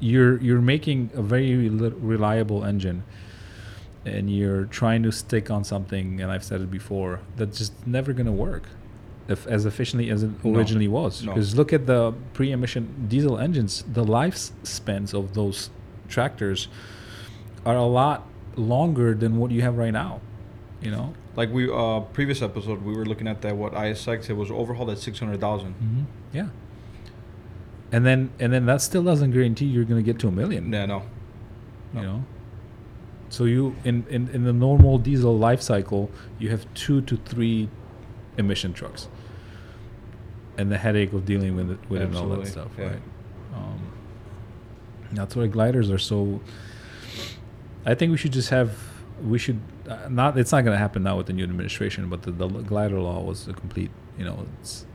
You're 0.00 0.38
you're 0.42 0.60
making 0.60 1.10
a 1.14 1.22
very 1.22 1.68
li- 1.68 1.94
reliable 1.98 2.64
engine, 2.64 3.02
and 4.04 4.30
you're 4.30 4.64
trying 4.66 5.02
to 5.04 5.12
stick 5.12 5.50
on 5.50 5.64
something, 5.64 6.20
and 6.20 6.30
I've 6.30 6.44
said 6.44 6.60
it 6.60 6.70
before, 6.70 7.20
that's 7.36 7.58
just 7.58 7.72
never 7.86 8.12
gonna 8.12 8.32
work. 8.32 8.68
If, 9.28 9.46
as 9.46 9.66
efficiently 9.66 10.08
as 10.10 10.22
it 10.22 10.30
No. 10.44 10.56
originally 10.56 10.88
was. 10.88 11.22
No. 11.24 11.32
Because 11.34 11.56
look 11.56 11.72
at 11.72 11.86
the 11.86 12.12
pre-emission 12.32 13.06
diesel 13.08 13.38
engines. 13.38 13.84
The 13.92 14.04
lifespans 14.04 15.14
of 15.14 15.34
those 15.34 15.70
tractors 16.08 16.68
are 17.64 17.76
a 17.76 17.84
lot 17.84 18.26
longer 18.56 19.14
than 19.14 19.36
what 19.38 19.50
you 19.50 19.62
have 19.62 19.76
right 19.76 19.92
now. 19.92 20.20
You 20.80 20.90
know. 20.90 21.14
Like 21.34 21.50
we 21.52 21.70
uh 21.70 22.00
previous 22.12 22.40
episode, 22.42 22.82
we 22.82 22.94
were 22.96 23.04
looking 23.04 23.28
at 23.28 23.42
that 23.42 23.56
what 23.56 23.72
ISX 23.72 24.30
it 24.30 24.34
was 24.34 24.50
overhauled 24.50 24.90
at 24.90 24.98
six 24.98 25.18
hundred 25.18 25.40
thousand. 25.40 25.74
Mm-hmm. 25.74 26.02
Yeah. 26.32 26.48
And 27.92 28.04
then 28.06 28.30
and 28.38 28.52
then 28.52 28.66
that 28.66 28.80
still 28.82 29.02
doesn't 29.04 29.30
guarantee 29.32 29.66
you're 29.66 29.84
going 29.84 30.02
to 30.04 30.12
get 30.12 30.18
to 30.20 30.28
a 30.28 30.32
million. 30.32 30.72
Yeah, 30.72 30.86
no. 30.86 31.02
You 31.94 32.00
No. 32.00 32.02
know. 32.02 32.24
So 33.28 33.44
you 33.44 33.74
in, 33.84 34.04
in 34.08 34.28
in 34.30 34.44
the 34.44 34.52
normal 34.52 34.98
diesel 34.98 35.36
life 35.36 35.60
cycle, 35.60 36.10
you 36.38 36.50
have 36.50 36.66
two 36.74 37.00
to 37.02 37.16
three 37.16 37.68
emission 38.38 38.72
trucks. 38.72 39.08
And 40.58 40.72
the 40.72 40.78
headache 40.78 41.12
of 41.12 41.26
dealing 41.26 41.54
with 41.54 41.70
it 41.70 41.78
with 41.88 42.00
it 42.00 42.06
and 42.06 42.16
all 42.16 42.28
that 42.28 42.46
stuff, 42.46 42.68
yeah. 42.78 42.84
right? 42.84 43.02
Um, 43.54 43.92
that's 45.12 45.36
why 45.36 45.46
gliders 45.46 45.90
are 45.90 45.98
so. 45.98 46.40
I 47.84 47.94
think 47.94 48.10
we 48.10 48.16
should 48.16 48.32
just 48.32 48.50
have 48.50 48.76
we 49.22 49.38
should 49.38 49.60
uh, 49.88 50.08
not. 50.08 50.38
It's 50.38 50.52
not 50.52 50.62
going 50.64 50.74
to 50.74 50.78
happen 50.78 51.02
now 51.02 51.16
with 51.16 51.26
the 51.26 51.32
new 51.32 51.44
administration, 51.44 52.08
but 52.08 52.22
the, 52.22 52.32
the 52.32 52.48
glider 52.48 53.00
law 53.00 53.20
was 53.20 53.48
a 53.48 53.52
complete. 53.52 53.90
You 54.18 54.24
know, 54.24 54.46
it's 54.60 54.86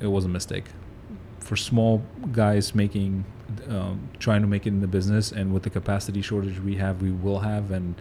it 0.00 0.08
was 0.08 0.24
a 0.24 0.28
mistake 0.28 0.64
for 1.44 1.56
small 1.56 2.02
guys 2.32 2.74
making 2.74 3.24
um, 3.68 4.08
trying 4.18 4.40
to 4.40 4.46
make 4.46 4.66
it 4.66 4.70
in 4.70 4.80
the 4.80 4.86
business 4.86 5.30
and 5.30 5.52
with 5.52 5.62
the 5.62 5.70
capacity 5.70 6.22
shortage 6.22 6.58
we 6.58 6.76
have 6.76 7.02
we 7.02 7.10
will 7.10 7.40
have 7.40 7.70
and 7.70 7.94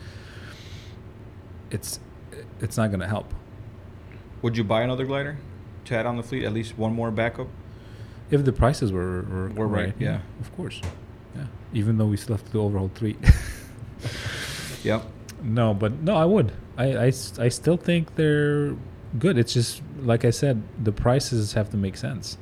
it's 1.70 2.00
it's 2.62 2.77
not 2.77 2.88
going 2.88 3.01
to 3.01 3.08
help 3.08 3.34
Would 4.41 4.55
you 4.55 4.63
buy 4.63 4.82
another 4.84 5.05
glider 5.05 5.38
to 5.85 5.95
add 5.95 6.05
on 6.05 6.17
the 6.17 6.23
fleet? 6.23 6.43
At 6.43 6.53
least 6.53 6.77
one 6.77 6.93
more 6.93 7.11
backup. 7.11 7.47
if 8.31 8.43
the 8.45 8.53
prices 8.53 8.91
were 8.91 9.21
were, 9.23 9.49
Were 9.49 9.67
right, 9.67 9.93
yeah. 9.99 10.19
of 10.41 10.55
course 10.57 10.81
yeah 11.35 11.45
even 11.73 11.97
though 11.97 12.05
we 12.13 12.17
still 12.17 12.35
have 12.37 12.45
to 12.45 12.51
do 12.51 12.61
overhaul 12.61 12.89
three 12.95 13.15
Yep. 14.83 15.03
no 15.43 15.73
but 15.73 15.91
no 16.01 16.15
i 16.15 16.25
would 16.25 16.51
I, 16.77 16.85
I, 17.07 17.11
I 17.47 17.49
still 17.49 17.77
think 17.77 18.15
they're 18.15 18.75
good 19.19 19.37
it's 19.37 19.53
just 19.53 19.81
like 20.01 20.25
i 20.25 20.29
said 20.31 20.61
the 20.83 20.91
prices 20.91 21.53
have 21.53 21.69
to 21.71 21.77
make 21.77 21.97
sense 21.97 22.37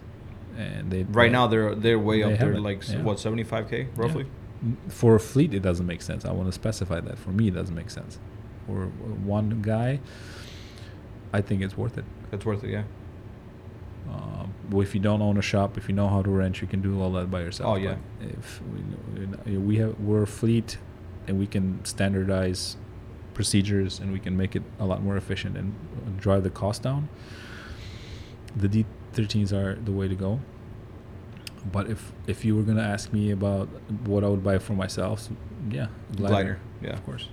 and 0.57 0.91
they 0.91 1.03
Right 1.03 1.31
now 1.31 1.48
they're 1.48 1.74
they're 1.75 1.98
way 2.00 2.17
They 2.24 2.33
up 2.33 2.39
there, 2.39 2.60
like 2.60 2.88
yeah. 2.88 3.01
what 3.01 3.19
seventy 3.19 3.43
five 3.43 3.69
k 3.69 3.88
roughly. 3.95 4.25
N- 4.62 4.77
For 4.89 5.15
a 5.15 5.19
fleet, 5.19 5.53
it 5.53 5.62
doesn't 5.62 5.88
make 5.88 6.01
sense. 6.01 6.25
I 6.25 6.31
want 6.33 6.48
to 6.50 6.51
specify 6.51 7.00
that. 7.00 7.17
For 7.17 7.29
me, 7.31 7.48
it 7.48 7.55
doesn't 7.55 7.74
make 7.74 7.89
sense. 7.89 8.19
For 8.67 8.88
one 9.38 9.62
guy, 9.62 10.01
I 11.33 11.39
think 11.41 11.62
it's 11.63 11.75
worth 11.77 11.98
it. 11.98 12.03
That's 12.29 12.45
worth 12.45 12.63
it. 12.65 12.69
Yeah. 12.69 12.83
Well, 14.72 14.81
if 14.81 14.96
you 14.96 15.01
don't 15.01 15.22
own 15.22 15.38
a 15.38 15.41
shop, 15.41 15.77
if 15.77 15.89
you 15.89 15.96
know 15.96 16.08
how 16.08 16.22
to 16.22 16.29
rent, 16.29 16.62
you 16.62 16.67
can 16.67 16.81
do 16.81 17.01
all 17.01 17.12
that 17.13 17.29
by 17.29 17.41
yourself. 17.41 17.72
Oh, 17.72 17.75
yeah. 17.75 17.96
But 18.20 18.29
If 18.29 18.62
we, 19.46 19.58
we 19.58 19.77
have 19.77 20.00
we're 20.00 20.24
a 20.24 20.27
fleet, 20.27 20.77
and 21.27 21.38
we 21.38 21.46
can 21.46 21.84
standardize 21.84 22.77
procedures, 23.34 24.00
and 24.00 24.13
we 24.13 24.20
can 24.20 24.38
make 24.38 24.55
it 24.55 24.63
a 24.79 24.86
lot 24.86 25.03
more 25.03 25.17
efficient 25.17 25.58
and 25.58 25.75
drive 26.17 26.43
the 26.43 26.50
cost 26.50 26.84
down. 26.84 27.10
The 28.55 28.70
D13s 28.70 29.51
are 29.51 29.75
the 29.75 29.91
way 29.91 30.08
to 30.08 30.15
go. 30.15 30.39
But 31.70 31.89
if 31.89 32.12
if 32.25 32.46
you 32.46 32.55
were 32.55 32.63
gonna 32.63 32.81
ask 32.81 33.14
me 33.14 33.29
about 33.29 33.68
what 34.05 34.24
I 34.24 34.27
would 34.29 34.44
buy 34.44 34.57
for 34.57 34.74
myself, 34.74 35.29
yeah, 35.70 35.87
Glider, 36.16 36.59
yeah. 36.81 36.94
of 36.94 37.05
course, 37.05 37.27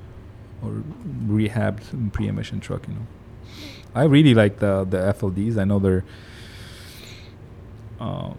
or 0.63 0.83
rehabbed 1.27 2.13
pre-emission 2.13 2.61
truck. 2.61 2.87
You 2.89 2.95
know, 2.95 3.07
I 3.95 4.05
really 4.05 4.35
like 4.35 4.59
the 4.59 4.85
the 4.85 4.99
FLDs. 4.99 5.57
I 5.57 5.65
know 5.65 5.79
they're 5.79 6.05
uh, 8.01 8.33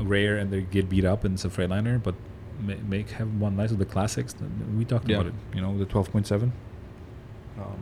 rare 0.00 0.36
and 0.36 0.50
they 0.50 0.62
get 0.62 0.88
beat 0.88 1.04
up 1.04 1.24
and 1.24 1.34
it's 1.34 1.44
a 1.44 1.48
Freightliner, 1.48 2.02
but 2.02 2.14
ma- 2.60 2.74
make 2.88 3.10
have 3.12 3.32
one 3.40 3.56
nice 3.56 3.70
of 3.70 3.78
the 3.78 3.84
classics. 3.84 4.34
We 4.76 4.84
talked 4.84 5.08
Yeah. 5.08 5.16
about 5.20 5.26
it. 5.28 5.34
You 5.54 5.60
know, 5.60 5.76
the 5.78 5.84
twelve 5.84 6.10
point 6.10 6.26
seven. 6.26 6.52
Um, 7.58 7.78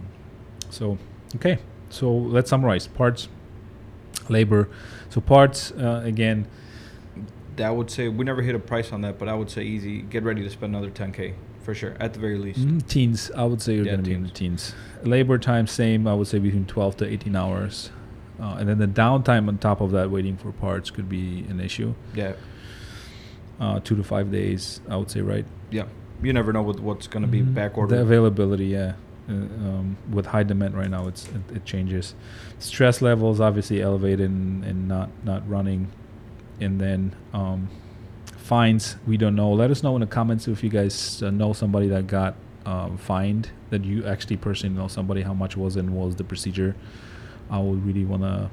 so 0.71 0.99
okay, 1.37 1.59
so 1.91 2.13
let's 2.13 2.51
summarize 2.51 2.87
parts, 2.87 3.29
labor. 4.29 4.69
So 5.11 5.21
parts 5.21 5.73
uh, 5.73 6.03
again. 6.05 6.47
That 7.57 7.67
I 7.67 7.71
would 7.71 7.91
say 7.91 8.09
we 8.09 8.25
never 8.25 8.43
hit 8.43 8.55
a 8.55 8.59
price 8.59 8.93
on 8.93 9.01
that, 9.03 9.19
but 9.19 9.29
I 9.29 9.35
would 9.35 9.51
say 9.51 9.63
easy. 9.63 10.03
Get 10.03 10.23
ready 10.25 10.43
to 10.43 10.51
spend 10.51 10.75
another 10.75 10.91
ten 10.91 11.13
k 11.13 11.35
for 11.63 11.75
sure, 11.75 11.95
at 12.01 12.15
the 12.15 12.19
very 12.21 12.39
least. 12.39 12.61
Mm, 12.61 12.87
teens, 12.87 13.31
I 13.37 13.45
would 13.45 13.61
say 13.61 13.75
you're 13.75 13.85
Yeah, 13.85 13.93
going 13.93 14.05
to 14.05 14.09
be 14.11 14.15
in 14.15 14.23
the 14.23 14.31
teens. 14.31 14.75
Labor 15.05 15.37
time, 15.39 15.67
same. 15.67 16.07
I 16.07 16.15
would 16.15 16.27
say 16.27 16.39
between 16.39 16.65
12 16.65 16.97
to 16.99 17.07
18 17.07 17.37
hours. 17.37 17.91
Uh, 18.41 18.57
and 18.59 18.69
then 18.69 18.79
the 18.79 18.87
downtime 18.87 19.49
on 19.49 19.59
top 19.59 19.81
of 19.81 19.91
that, 19.91 20.11
waiting 20.11 20.37
for 20.37 20.51
parts, 20.53 20.91
could 20.91 21.09
be 21.09 21.45
an 21.51 21.61
issue. 21.61 21.95
Yeah. 22.15 22.33
Uh, 23.61 23.81
two 23.81 23.95
to 23.97 24.03
five 24.03 24.33
days, 24.33 24.81
I 24.89 24.97
would 24.97 25.11
say, 25.11 25.21
right? 25.21 25.45
Yeah. 25.71 25.85
You 26.23 26.33
never 26.33 26.53
know 26.53 26.63
what 26.63 26.81
what's 26.81 27.07
going 27.07 27.23
to 27.23 27.29
be 27.29 27.41
Mhm. 27.43 27.55
back 27.55 27.75
The 27.75 28.01
availability, 28.01 28.67
yeah. 28.67 28.95
Uh, 29.29 29.33
um, 29.33 29.97
with 30.11 30.27
high 30.27 30.43
demand 30.43 30.75
right 30.75 30.91
now, 30.91 31.07
it's 31.07 31.29
it, 31.29 31.57
it 31.57 31.65
changes. 31.65 32.15
Stress 32.59 33.01
levels 33.03 33.41
obviously 33.41 33.81
elevated 33.83 34.29
and, 34.31 34.65
and 34.65 34.89
not 34.89 35.11
not 35.25 35.49
running, 35.49 35.89
and 36.61 36.81
then 36.81 37.15
um, 37.33 37.69
fines 38.37 38.97
we 39.07 39.17
don't 39.17 39.37
know. 39.37 39.53
Let 39.53 39.71
us 39.71 39.83
know 39.83 39.95
in 39.97 40.01
the 40.01 40.07
comments 40.07 40.49
if 40.49 40.65
you 40.65 40.71
guys 40.71 41.23
uh, 41.23 41.31
know 41.31 41.53
somebody 41.53 41.87
that 41.89 42.07
got 42.07 42.35
um, 42.67 42.97
fined 42.97 43.51
that 43.71 43.85
you 43.85 44.05
actually 44.05 44.37
personally 44.37 44.75
know 44.75 44.89
somebody 44.89 45.23
how 45.23 45.35
much 45.35 45.57
was 45.57 45.77
and 45.77 45.91
was 45.95 46.17
the 46.17 46.25
procedure. 46.25 46.75
I 47.51 47.59
would 47.59 47.85
really 47.85 48.05
want 48.05 48.23
to. 48.23 48.51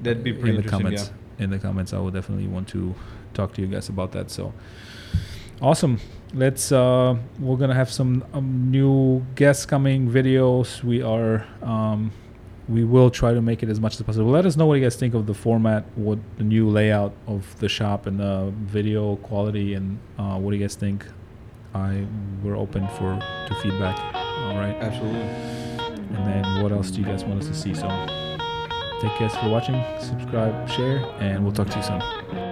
That'd 0.00 0.22
be 0.22 0.32
pretty 0.32 0.56
in 0.56 0.62
the 0.62 0.68
comments. 0.68 1.10
In 1.38 1.50
the 1.50 1.58
comments, 1.58 1.92
I 1.92 1.98
would 1.98 2.14
definitely 2.14 2.46
want 2.46 2.68
to 2.68 2.94
talk 3.34 3.52
to 3.54 3.60
you 3.60 3.66
guys 3.68 3.88
about 3.88 4.12
that. 4.12 4.30
So 4.30 4.52
awesome. 5.60 6.00
Let's. 6.34 6.72
Uh, 6.72 7.16
we're 7.38 7.56
gonna 7.56 7.74
have 7.74 7.90
some 7.90 8.24
um, 8.32 8.70
new 8.70 9.24
guests 9.34 9.66
coming, 9.66 10.10
videos. 10.10 10.82
We 10.82 11.02
are. 11.02 11.46
Um, 11.62 12.12
we 12.68 12.84
will 12.84 13.10
try 13.10 13.32
to 13.32 13.40
make 13.40 13.62
it 13.62 13.70
as 13.70 13.80
much 13.80 13.94
as 13.94 14.02
possible. 14.02 14.26
Let 14.30 14.44
us 14.44 14.56
know 14.56 14.66
what 14.66 14.74
you 14.74 14.82
guys 14.82 14.96
think 14.96 15.14
of 15.14 15.26
the 15.26 15.32
format, 15.32 15.86
what 15.94 16.18
the 16.36 16.44
new 16.44 16.68
layout 16.68 17.14
of 17.26 17.58
the 17.60 17.68
shop 17.68 18.06
and 18.06 18.20
the 18.20 18.52
video 18.54 19.16
quality, 19.16 19.72
and 19.72 19.98
uh, 20.18 20.36
what 20.38 20.50
do 20.50 20.56
you 20.58 20.62
guys 20.62 20.74
think? 20.74 21.06
I 21.74 22.04
we're 22.42 22.56
open 22.56 22.86
for 22.88 23.18
to 23.18 23.54
feedback. 23.62 23.98
All 24.14 24.56
right. 24.58 24.76
Absolutely. 24.80 25.57
And 26.14 26.26
then 26.26 26.62
what 26.62 26.72
else 26.72 26.90
do 26.90 27.00
you 27.00 27.06
guys 27.06 27.24
want 27.24 27.40
us 27.42 27.48
to 27.48 27.54
see? 27.54 27.74
So 27.74 27.88
take 29.00 29.12
care 29.12 29.28
for 29.28 29.48
watching. 29.48 29.82
Subscribe, 30.00 30.68
share, 30.70 30.98
and 31.20 31.44
we'll 31.44 31.52
talk 31.52 31.68
to 31.70 31.76
you 31.76 31.82
soon. 31.82 32.47